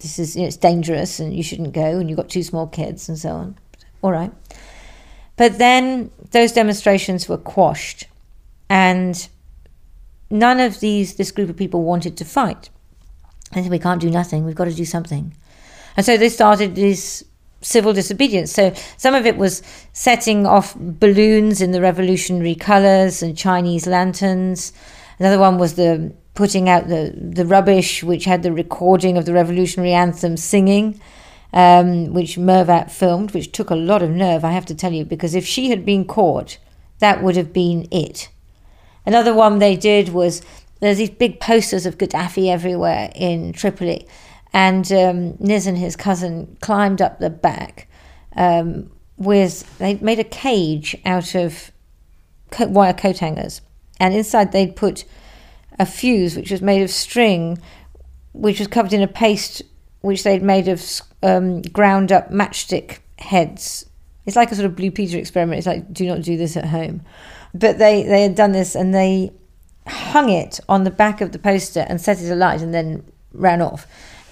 this 0.00 0.20
is 0.20 0.36
you 0.36 0.42
know, 0.42 0.48
it's 0.48 0.56
dangerous 0.56 1.18
and 1.18 1.34
you 1.34 1.42
shouldn't 1.42 1.72
go, 1.72 1.98
and 1.98 2.08
you've 2.08 2.16
got 2.16 2.28
two 2.28 2.44
small 2.44 2.68
kids 2.68 3.08
and 3.08 3.18
so 3.18 3.30
on. 3.30 3.58
All 4.02 4.12
right. 4.12 4.32
But 5.40 5.56
then 5.56 6.10
those 6.32 6.52
demonstrations 6.52 7.26
were 7.26 7.38
quashed, 7.38 8.04
and 8.68 9.26
none 10.28 10.60
of 10.60 10.80
these 10.80 11.14
this 11.14 11.32
group 11.32 11.48
of 11.48 11.56
people 11.56 11.82
wanted 11.82 12.18
to 12.18 12.26
fight. 12.26 12.68
They 13.54 13.62
said, 13.62 13.70
"We 13.70 13.78
can't 13.78 14.02
do 14.02 14.10
nothing. 14.10 14.44
We've 14.44 14.54
got 14.54 14.66
to 14.66 14.74
do 14.74 14.84
something." 14.84 15.32
And 15.96 16.04
so 16.04 16.18
they 16.18 16.28
started 16.28 16.74
this 16.74 17.24
civil 17.62 17.94
disobedience. 17.94 18.52
So 18.52 18.74
some 18.98 19.14
of 19.14 19.24
it 19.24 19.38
was 19.38 19.62
setting 19.94 20.44
off 20.44 20.76
balloons 20.78 21.62
in 21.62 21.70
the 21.70 21.80
revolutionary 21.80 22.54
colours 22.54 23.22
and 23.22 23.34
Chinese 23.34 23.86
lanterns. 23.86 24.74
Another 25.18 25.38
one 25.38 25.56
was 25.56 25.72
the 25.72 26.12
putting 26.34 26.68
out 26.68 26.88
the, 26.88 27.14
the 27.16 27.46
rubbish, 27.46 28.04
which 28.04 28.26
had 28.26 28.42
the 28.42 28.52
recording 28.52 29.16
of 29.16 29.24
the 29.24 29.32
revolutionary 29.32 29.94
anthem 29.94 30.36
singing 30.36 31.00
um, 31.52 32.12
which 32.12 32.36
Mervat 32.36 32.90
filmed, 32.90 33.32
which 33.32 33.52
took 33.52 33.70
a 33.70 33.76
lot 33.76 34.02
of 34.02 34.10
nerve, 34.10 34.44
I 34.44 34.52
have 34.52 34.66
to 34.66 34.74
tell 34.74 34.92
you, 34.92 35.04
because 35.04 35.34
if 35.34 35.46
she 35.46 35.70
had 35.70 35.84
been 35.84 36.04
caught, 36.04 36.58
that 36.98 37.22
would 37.22 37.36
have 37.36 37.52
been 37.52 37.88
it. 37.90 38.28
Another 39.04 39.34
one 39.34 39.58
they 39.58 39.76
did 39.76 40.10
was 40.10 40.42
there's 40.80 40.98
these 40.98 41.10
big 41.10 41.40
posters 41.40 41.86
of 41.86 41.98
Gaddafi 41.98 42.48
everywhere 42.48 43.10
in 43.14 43.52
Tripoli, 43.52 44.06
and 44.52 44.90
um, 44.92 45.32
Niz 45.34 45.66
and 45.66 45.78
his 45.78 45.96
cousin 45.96 46.56
climbed 46.60 47.02
up 47.02 47.18
the 47.18 47.30
back 47.30 47.88
um, 48.36 48.90
with 49.16 49.78
they 49.78 49.94
made 49.94 50.18
a 50.18 50.24
cage 50.24 50.96
out 51.04 51.34
of 51.34 51.70
co- 52.50 52.66
wire 52.66 52.94
coat 52.94 53.18
hangers, 53.18 53.60
and 53.98 54.14
inside 54.14 54.52
they'd 54.52 54.76
put 54.76 55.04
a 55.78 55.86
fuse 55.86 56.36
which 56.36 56.50
was 56.50 56.62
made 56.62 56.82
of 56.82 56.90
string, 56.90 57.58
which 58.32 58.58
was 58.58 58.68
covered 58.68 58.92
in 58.92 59.02
a 59.02 59.08
paste 59.08 59.62
which 60.00 60.22
they'd 60.22 60.42
made 60.42 60.68
of 60.68 60.80
um, 61.22 61.62
ground 61.62 62.12
up 62.12 62.30
matchstick 62.30 62.98
heads. 63.18 63.86
It's 64.26 64.36
like 64.36 64.52
a 64.52 64.54
sort 64.54 64.66
of 64.66 64.76
Blue 64.76 64.90
Peter 64.90 65.18
experiment. 65.18 65.58
It's 65.58 65.66
like, 65.66 65.92
do 65.92 66.06
not 66.06 66.22
do 66.22 66.36
this 66.36 66.56
at 66.56 66.66
home. 66.66 67.02
But 67.54 67.78
they, 67.78 68.02
they 68.02 68.22
had 68.22 68.34
done 68.34 68.52
this 68.52 68.74
and 68.74 68.94
they 68.94 69.32
hung 69.86 70.30
it 70.30 70.60
on 70.68 70.84
the 70.84 70.90
back 70.90 71.20
of 71.20 71.32
the 71.32 71.38
poster 71.38 71.84
and 71.88 72.00
set 72.00 72.20
it 72.20 72.30
alight 72.30 72.60
and 72.60 72.72
then 72.72 73.04
ran 73.32 73.60
off. 73.60 73.86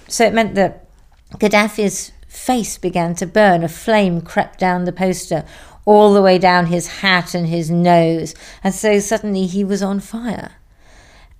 So 0.09 0.25
it 0.25 0.35
meant 0.35 0.55
that 0.55 0.87
Gaddafi's 1.33 2.13
face 2.29 2.79
began 2.79 3.15
to 3.17 3.27
burn. 3.27 3.65
A 3.65 3.69
flame 3.69 4.21
crept 4.21 4.59
down 4.59 4.85
the 4.85 4.93
poster 4.93 5.45
all 5.85 6.13
the 6.13 6.23
way 6.23 6.39
down 6.39 6.67
his 6.67 6.99
hat 7.01 7.35
and 7.35 7.47
his 7.47 7.71
nose. 7.71 8.35
And 8.63 8.75
so 8.75 9.01
suddenly 9.01 9.47
he 9.47 9.65
was 9.65 9.83
on 9.83 10.01
fire. 10.01 10.53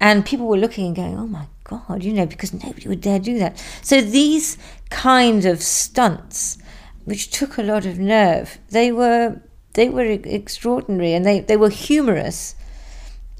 And 0.01 0.25
people 0.25 0.47
were 0.47 0.57
looking 0.57 0.87
and 0.87 0.97
going, 0.97 1.19
oh 1.19 1.27
my 1.27 1.47
God, 1.65 2.05
you 2.05 2.13
know, 2.13 2.27
because 2.27 2.53
nobody 2.53 2.89
would 2.89 3.01
dare 3.01 3.19
do 3.19 3.39
that. 3.39 3.63
So 3.83 4.01
these 4.01 4.57
kind 4.91 5.45
of 5.45 5.63
stunts, 5.63 6.59
which 7.05 7.31
took 7.31 7.59
a 7.59 7.63
lot 7.63 7.85
of 7.85 7.99
nerve, 7.99 8.59
they 8.71 8.93
were 8.93 9.41
they 9.75 9.89
were 9.89 10.05
extraordinary 10.05 11.15
and 11.15 11.25
they, 11.25 11.39
they 11.39 11.57
were 11.57 11.71
humorous, 11.71 12.57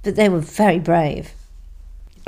but 0.05 0.15
they 0.15 0.29
were 0.29 0.39
very 0.39 0.79
brave. 0.79 1.33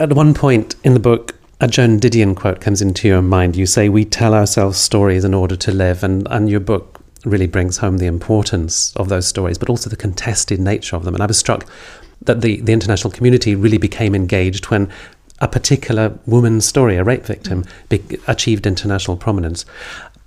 At 0.00 0.14
one 0.14 0.34
point 0.34 0.74
in 0.82 0.94
the 0.94 1.00
book, 1.00 1.36
a 1.60 1.68
Joan 1.68 2.00
Didion 2.00 2.34
quote 2.34 2.60
comes 2.60 2.82
into 2.82 3.06
your 3.06 3.22
mind. 3.22 3.54
You 3.54 3.66
say, 3.66 3.88
We 3.88 4.04
tell 4.04 4.34
ourselves 4.34 4.78
stories 4.78 5.24
in 5.24 5.32
order 5.34 5.56
to 5.56 5.70
live. 5.70 6.02
And, 6.02 6.26
and 6.30 6.50
your 6.50 6.58
book 6.58 7.00
really 7.24 7.46
brings 7.46 7.76
home 7.76 7.98
the 7.98 8.06
importance 8.06 8.96
of 8.96 9.08
those 9.10 9.26
stories, 9.26 9.58
but 9.58 9.68
also 9.68 9.90
the 9.90 9.96
contested 9.96 10.58
nature 10.58 10.96
of 10.96 11.04
them. 11.04 11.14
And 11.14 11.22
I 11.22 11.26
was 11.26 11.38
struck 11.38 11.70
that 12.22 12.40
the, 12.40 12.60
the 12.60 12.72
international 12.72 13.10
community 13.10 13.54
really 13.54 13.78
became 13.78 14.14
engaged 14.14 14.66
when 14.66 14.90
a 15.40 15.48
particular 15.48 16.18
woman's 16.26 16.66
story, 16.66 16.96
a 16.96 17.04
rape 17.04 17.24
victim, 17.24 17.64
mm. 17.64 17.88
be- 17.88 18.18
achieved 18.26 18.66
international 18.66 19.16
prominence. 19.16 19.64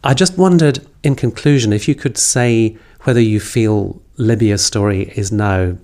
I 0.04 0.14
just 0.14 0.38
wondered, 0.38 0.86
in 1.04 1.16
conclusion, 1.16 1.72
if 1.72 1.88
you 1.88 1.96
could 1.96 2.18
say 2.18 2.78
whether 3.02 3.22
you 3.22 3.40
feel 3.40 4.02
Libya's 4.18 4.66
story 4.66 5.12
is 5.16 5.32
now 5.32 5.78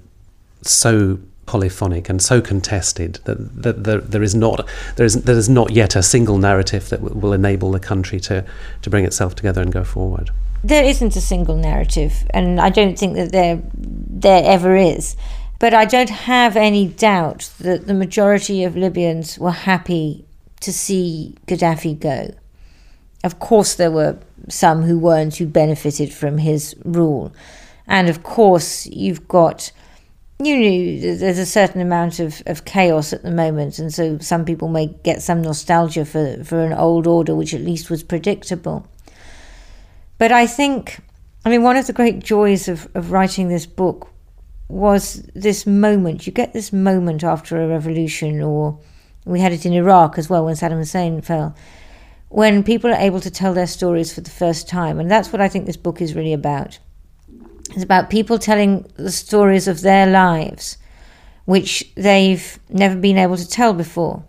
so 0.62 1.19
polyphonic 1.45 2.10
and 2.10 2.22
so 2.22 2.39
contested 2.39 3.19
that, 3.26 3.63
that 3.63 3.84
there, 3.84 3.98
there 4.02 4.22
is 4.22 4.36
not 4.36 4.69
there 4.98 5.06
is 5.06 5.24
there 5.24 5.36
is 5.36 5.50
not 5.50 5.72
yet 5.72 5.95
a 5.95 6.04
single 6.04 6.38
narrative 6.38 6.89
that 6.89 7.02
w- 7.02 7.19
will 7.19 7.34
enable 7.34 7.72
the 7.72 7.80
country 7.80 8.19
to 8.19 8.45
to 8.84 8.89
bring 8.89 9.04
itself 9.04 9.34
together 9.34 9.60
and 9.60 9.72
go 9.72 9.84
forward. 9.84 10.30
There 10.63 10.84
isn't 10.84 11.15
a 11.15 11.22
single 11.22 11.56
narrative, 11.56 12.24
and 12.32 12.60
I 12.62 12.69
don't 12.69 13.00
think 13.00 13.15
that 13.15 13.32
there 13.32 13.60
there 13.74 14.43
ever 14.45 14.76
is. 14.76 15.15
But 15.60 15.74
I 15.74 15.84
don't 15.84 16.10
have 16.10 16.56
any 16.56 16.88
doubt 16.88 17.52
that 17.60 17.86
the 17.86 17.93
majority 17.93 18.63
of 18.63 18.78
Libyans 18.78 19.38
were 19.38 19.52
happy 19.52 20.26
to 20.62 20.72
see 20.72 21.36
Gaddafi 21.48 22.00
go. 22.00 22.34
Of 23.26 23.39
course, 23.39 23.76
there 23.76 23.91
were 23.91 24.17
some 24.48 24.84
who 24.84 24.98
weren't, 24.98 25.36
who 25.36 25.45
benefited 25.45 26.13
from 26.13 26.38
his 26.38 26.76
rule. 26.86 27.34
And 27.88 28.08
of 28.08 28.24
course, 28.24 28.86
you've 28.86 29.28
got, 29.28 29.74
you 30.41 30.56
know, 30.56 31.17
there's 31.17 31.38
a 31.38 31.45
certain 31.45 31.82
amount 31.82 32.19
of, 32.19 32.41
of 32.45 32.63
chaos 32.63 33.12
at 33.12 33.24
the 33.24 33.32
moment. 33.32 33.80
And 33.80 33.93
so 33.93 34.17
some 34.19 34.45
people 34.45 34.69
may 34.69 34.88
get 34.88 35.22
some 35.22 35.41
nostalgia 35.41 36.06
for, 36.06 36.41
for 36.45 36.62
an 36.62 36.72
old 36.72 37.06
order, 37.06 37.36
which 37.36 37.54
at 37.54 37.62
least 37.62 37.89
was 37.89 38.04
predictable. 38.04 38.88
But 40.17 40.32
I 40.32 40.48
think, 40.48 41.00
I 41.43 41.50
mean, 41.50 41.63
one 41.63 41.76
of 41.76 41.88
the 41.88 41.93
great 41.93 42.19
joys 42.19 42.69
of, 42.69 42.88
of 42.95 43.12
writing 43.12 43.50
this 43.50 43.65
book 43.65 44.09
was 44.69 45.23
this 45.34 45.65
moment. 45.65 46.25
You 46.25 46.32
get 46.32 46.53
this 46.53 46.71
moment 46.71 47.23
after 47.23 47.62
a 47.62 47.67
revolution, 47.67 48.41
or 48.41 48.79
we 49.25 49.39
had 49.41 49.51
it 49.51 49.65
in 49.65 49.73
Iraq 49.73 50.17
as 50.17 50.29
well 50.29 50.45
when 50.45 50.55
Saddam 50.55 50.77
Hussein 50.77 51.21
fell, 51.21 51.55
when 52.29 52.63
people 52.63 52.91
are 52.91 53.01
able 53.01 53.19
to 53.19 53.32
tell 53.32 53.53
their 53.53 53.67
stories 53.67 54.13
for 54.13 54.21
the 54.21 54.29
first 54.29 54.69
time. 54.69 54.99
And 54.99 55.10
that's 55.10 55.34
what 55.34 55.41
I 55.41 55.49
think 55.49 55.65
this 55.65 55.75
book 55.75 56.01
is 56.01 56.15
really 56.15 56.34
about. 56.34 56.79
It's 57.71 57.84
about 57.84 58.10
people 58.10 58.39
telling 58.39 58.89
the 58.95 59.12
stories 59.12 59.67
of 59.67 59.82
their 59.82 60.05
lives, 60.05 60.77
which 61.45 61.91
they've 61.95 62.60
never 62.69 62.95
been 62.95 63.17
able 63.17 63.38
to 63.38 63.47
tell 63.47 63.73
before. 63.73 64.23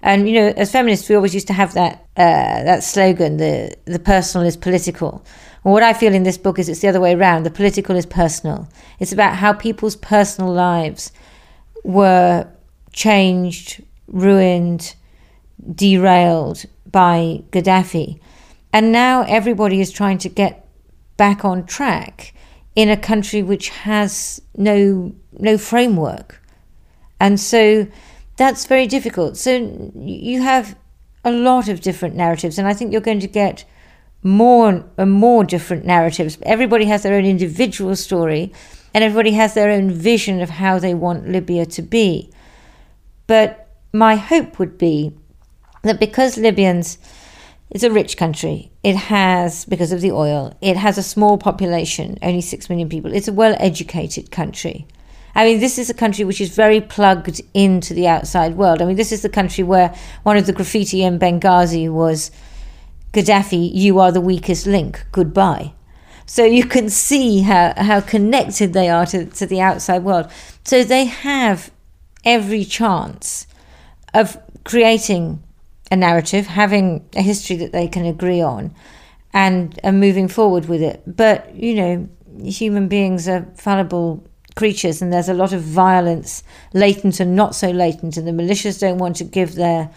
And 0.00 0.28
you 0.28 0.34
know, 0.34 0.52
as 0.56 0.72
feminists, 0.72 1.08
we 1.08 1.16
always 1.16 1.34
used 1.34 1.48
to 1.48 1.52
have 1.52 1.74
that 1.74 2.06
uh, 2.16 2.64
that 2.64 2.84
slogan: 2.84 3.36
"the 3.36 3.76
the 3.84 3.98
personal 3.98 4.46
is 4.46 4.56
political." 4.56 5.24
What 5.62 5.82
I 5.82 5.92
feel 5.92 6.14
in 6.14 6.22
this 6.22 6.38
book 6.38 6.58
is 6.58 6.68
it's 6.68 6.80
the 6.80 6.88
other 6.88 7.00
way 7.00 7.14
around. 7.14 7.42
The 7.42 7.50
political 7.50 7.96
is 7.96 8.06
personal. 8.06 8.68
It's 8.98 9.12
about 9.12 9.36
how 9.36 9.52
people's 9.52 9.96
personal 9.96 10.52
lives 10.52 11.12
were 11.84 12.48
changed, 12.92 13.82
ruined, 14.06 14.94
derailed 15.74 16.64
by 16.90 17.42
Gaddafi, 17.50 18.20
and 18.72 18.92
now 18.92 19.22
everybody 19.22 19.80
is 19.80 19.90
trying 19.90 20.18
to 20.18 20.28
get 20.28 20.66
back 21.16 21.44
on 21.44 21.66
track 21.66 22.32
in 22.74 22.88
a 22.88 22.96
country 22.96 23.42
which 23.42 23.70
has 23.70 24.40
no 24.56 25.12
no 25.38 25.58
framework, 25.58 26.40
and 27.20 27.38
so 27.38 27.86
that's 28.36 28.66
very 28.66 28.86
difficult. 28.86 29.36
So 29.36 29.92
you 29.96 30.42
have 30.42 30.76
a 31.24 31.32
lot 31.32 31.68
of 31.68 31.80
different 31.80 32.14
narratives, 32.14 32.58
and 32.58 32.68
I 32.68 32.74
think 32.74 32.92
you're 32.92 33.00
going 33.00 33.20
to 33.20 33.28
get 33.28 33.64
more 34.28 34.84
and 34.96 35.12
more 35.12 35.44
different 35.44 35.84
narratives. 35.84 36.38
Everybody 36.42 36.84
has 36.86 37.02
their 37.02 37.14
own 37.14 37.24
individual 37.24 37.96
story, 37.96 38.52
and 38.94 39.04
everybody 39.04 39.32
has 39.32 39.54
their 39.54 39.70
own 39.70 39.90
vision 39.90 40.40
of 40.40 40.50
how 40.50 40.78
they 40.78 40.94
want 40.94 41.28
Libya 41.28 41.66
to 41.66 41.82
be. 41.82 42.30
But 43.26 43.68
my 43.92 44.16
hope 44.16 44.58
would 44.58 44.78
be 44.78 45.12
that 45.82 46.00
because 46.00 46.36
Libyans 46.36 46.98
it's 47.70 47.84
a 47.84 47.90
rich 47.90 48.16
country. 48.16 48.70
It 48.82 48.96
has, 48.96 49.66
because 49.66 49.92
of 49.92 50.00
the 50.00 50.12
oil, 50.12 50.56
it 50.62 50.76
has 50.76 50.96
a 50.96 51.02
small 51.02 51.36
population, 51.36 52.16
only 52.22 52.40
six 52.40 52.70
million 52.70 52.88
people. 52.88 53.12
It's 53.12 53.28
a 53.28 53.32
well 53.32 53.54
educated 53.60 54.30
country. 54.30 54.86
I 55.34 55.44
mean, 55.44 55.60
this 55.60 55.78
is 55.78 55.90
a 55.90 55.94
country 55.94 56.24
which 56.24 56.40
is 56.40 56.54
very 56.54 56.80
plugged 56.80 57.40
into 57.52 57.92
the 57.92 58.08
outside 58.08 58.56
world. 58.56 58.80
I 58.80 58.86
mean, 58.86 58.96
this 58.96 59.12
is 59.12 59.22
the 59.22 59.28
country 59.28 59.62
where 59.62 59.94
one 60.22 60.38
of 60.38 60.46
the 60.46 60.52
graffiti 60.52 61.04
in 61.04 61.18
Benghazi 61.18 61.92
was 61.92 62.30
Gaddafi, 63.12 63.70
you 63.72 63.98
are 63.98 64.12
the 64.12 64.20
weakest 64.20 64.66
link, 64.66 65.04
goodbye. 65.12 65.72
So 66.26 66.44
you 66.44 66.64
can 66.64 66.90
see 66.90 67.40
how, 67.40 67.72
how 67.76 68.00
connected 68.00 68.74
they 68.74 68.90
are 68.90 69.06
to, 69.06 69.24
to 69.24 69.46
the 69.46 69.62
outside 69.62 70.04
world. 70.04 70.30
So 70.64 70.84
they 70.84 71.06
have 71.06 71.70
every 72.24 72.64
chance 72.64 73.46
of 74.12 74.36
creating 74.64 75.42
a 75.90 75.96
narrative, 75.96 76.46
having 76.46 77.08
a 77.14 77.22
history 77.22 77.56
that 77.56 77.72
they 77.72 77.88
can 77.88 78.04
agree 78.04 78.42
on, 78.42 78.74
and, 79.32 79.78
and 79.82 80.00
moving 80.00 80.28
forward 80.28 80.66
with 80.68 80.82
it. 80.82 81.02
But, 81.06 81.54
you 81.54 81.74
know, 81.74 82.08
human 82.42 82.88
beings 82.88 83.26
are 83.26 83.46
fallible 83.56 84.26
creatures, 84.54 85.00
and 85.00 85.10
there's 85.10 85.30
a 85.30 85.34
lot 85.34 85.54
of 85.54 85.62
violence, 85.62 86.42
latent 86.74 87.20
and 87.20 87.34
not 87.34 87.54
so 87.54 87.70
latent, 87.70 88.18
and 88.18 88.28
the 88.28 88.32
militias 88.32 88.78
don't 88.78 88.98
want 88.98 89.16
to 89.16 89.24
give 89.24 89.54
their 89.54 89.90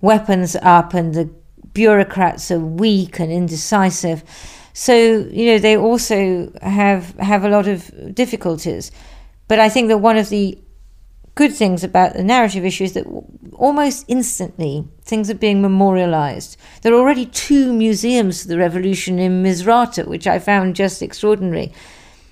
weapons 0.00 0.54
up, 0.62 0.94
and 0.94 1.14
the 1.14 1.28
bureaucrats 1.74 2.50
are 2.50 2.60
weak 2.60 3.20
and 3.20 3.30
indecisive. 3.30 4.24
So 4.72 4.94
you 4.94 5.46
know 5.46 5.58
they 5.58 5.76
also 5.76 6.52
have 6.62 7.16
have 7.18 7.44
a 7.44 7.48
lot 7.48 7.68
of 7.68 8.14
difficulties. 8.14 8.90
But 9.46 9.60
I 9.60 9.68
think 9.68 9.88
that 9.88 9.98
one 9.98 10.16
of 10.16 10.30
the 10.30 10.58
good 11.34 11.52
things 11.52 11.82
about 11.82 12.14
the 12.14 12.22
narrative 12.22 12.64
issue 12.64 12.84
is 12.84 12.92
that 12.94 13.06
almost 13.54 14.04
instantly 14.08 14.86
things 15.02 15.28
are 15.30 15.34
being 15.34 15.60
memorialized. 15.60 16.56
There 16.82 16.92
are 16.94 16.98
already 16.98 17.26
two 17.26 17.72
museums 17.72 18.42
of 18.42 18.48
the 18.48 18.58
revolution 18.58 19.18
in 19.18 19.42
Misrata, 19.42 20.06
which 20.06 20.26
I 20.26 20.38
found 20.38 20.76
just 20.76 21.02
extraordinary, 21.02 21.72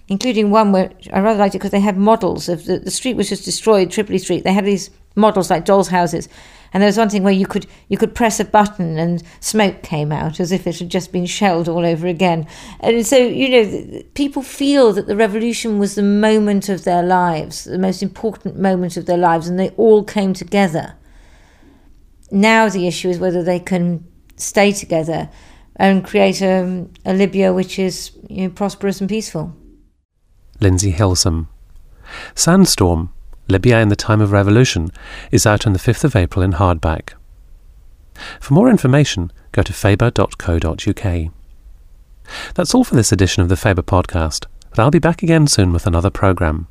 including 0.08 0.50
one 0.50 0.72
where 0.72 0.92
I 1.12 1.20
rather 1.20 1.38
liked 1.38 1.54
it 1.54 1.58
because 1.58 1.72
they 1.72 1.80
had 1.80 1.96
models 1.96 2.48
of 2.48 2.64
the, 2.64 2.78
the 2.78 2.90
street 2.90 3.16
was 3.16 3.28
just 3.28 3.44
destroyed, 3.44 3.90
Tripoli 3.90 4.18
Street. 4.18 4.44
They 4.44 4.52
had 4.52 4.64
these 4.64 4.90
models 5.16 5.50
like 5.50 5.64
dolls' 5.64 5.88
houses, 5.88 6.28
and 6.72 6.82
there 6.82 6.88
was 6.88 6.96
one 6.96 7.10
thing 7.10 7.22
where 7.22 7.32
you 7.32 7.46
could 7.46 7.66
you 7.88 7.98
could 7.98 8.14
press 8.14 8.40
a 8.40 8.44
button 8.44 8.98
and 8.98 9.22
smoke 9.40 9.82
came 9.82 10.10
out 10.10 10.40
as 10.40 10.52
if 10.52 10.66
it 10.66 10.78
had 10.78 10.88
just 10.88 11.12
been 11.12 11.26
shelled 11.26 11.68
all 11.68 11.84
over 11.84 12.06
again. 12.06 12.46
And 12.80 13.06
so 13.06 13.16
you 13.16 13.48
know, 13.48 14.02
people 14.14 14.42
feel 14.42 14.92
that 14.94 15.06
the 15.06 15.16
revolution 15.16 15.78
was 15.78 15.94
the 15.94 16.02
moment 16.02 16.68
of 16.68 16.84
their 16.84 17.02
lives, 17.02 17.64
the 17.64 17.78
most 17.78 18.02
important 18.02 18.58
moment 18.58 18.96
of 18.96 19.06
their 19.06 19.18
lives, 19.18 19.48
and 19.48 19.58
they 19.58 19.70
all 19.70 20.02
came 20.02 20.32
together. 20.32 20.94
Now 22.30 22.68
the 22.68 22.86
issue 22.86 23.10
is 23.10 23.18
whether 23.18 23.42
they 23.42 23.60
can 23.60 24.06
stay 24.36 24.72
together 24.72 25.28
and 25.76 26.04
create 26.04 26.40
a, 26.40 26.86
a 27.04 27.12
Libya 27.12 27.52
which 27.52 27.78
is 27.78 28.12
you 28.28 28.44
know, 28.44 28.50
prosperous 28.50 29.00
and 29.00 29.08
peaceful. 29.08 29.54
Lindsey 30.60 30.92
Hilsum. 30.92 31.48
Sandstorm 32.34 33.10
Libya 33.52 33.80
in 33.80 33.90
the 33.90 33.96
Time 33.96 34.22
of 34.22 34.32
Revolution, 34.32 34.90
is 35.30 35.44
out 35.46 35.66
on 35.66 35.74
the 35.74 35.78
5th 35.78 36.04
of 36.04 36.16
April 36.16 36.42
in 36.42 36.52
hardback. 36.52 37.10
For 38.40 38.54
more 38.54 38.70
information, 38.70 39.30
go 39.52 39.62
to 39.62 39.74
faber.co.uk. 39.74 41.32
That's 42.54 42.74
all 42.74 42.84
for 42.84 42.94
this 42.94 43.12
edition 43.12 43.42
of 43.42 43.50
the 43.50 43.56
Faber 43.56 43.82
podcast, 43.82 44.46
but 44.70 44.78
I'll 44.78 44.90
be 44.90 44.98
back 44.98 45.22
again 45.22 45.46
soon 45.46 45.70
with 45.70 45.86
another 45.86 46.08
programme. 46.08 46.66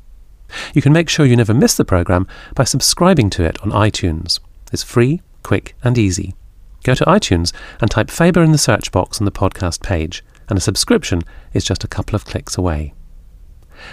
You 0.74 0.82
can 0.82 0.92
make 0.92 1.08
sure 1.08 1.24
you 1.24 1.36
never 1.36 1.54
miss 1.54 1.76
the 1.76 1.84
programme 1.84 2.26
by 2.56 2.64
subscribing 2.64 3.30
to 3.30 3.44
it 3.44 3.62
on 3.62 3.70
iTunes. 3.70 4.40
It's 4.72 4.82
free, 4.82 5.22
quick, 5.44 5.76
and 5.84 5.96
easy. 5.96 6.34
Go 6.82 6.94
to 6.94 7.04
iTunes 7.04 7.52
and 7.80 7.92
type 7.92 8.10
Faber 8.10 8.42
in 8.42 8.50
the 8.50 8.58
search 8.58 8.90
box 8.90 9.20
on 9.20 9.24
the 9.24 9.30
podcast 9.30 9.82
page, 9.82 10.24
and 10.48 10.58
a 10.58 10.60
subscription 10.60 11.22
is 11.52 11.64
just 11.64 11.84
a 11.84 11.88
couple 11.88 12.16
of 12.16 12.24
clicks 12.24 12.58
away. 12.58 12.92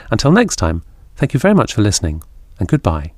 Until 0.10 0.32
next 0.32 0.56
time, 0.56 0.82
thank 1.16 1.36
you 1.36 1.40
very 1.40 1.54
much 1.54 1.76
for 1.76 1.84
listening 1.84 2.24
and 2.60 2.68
goodbye. 2.68 3.14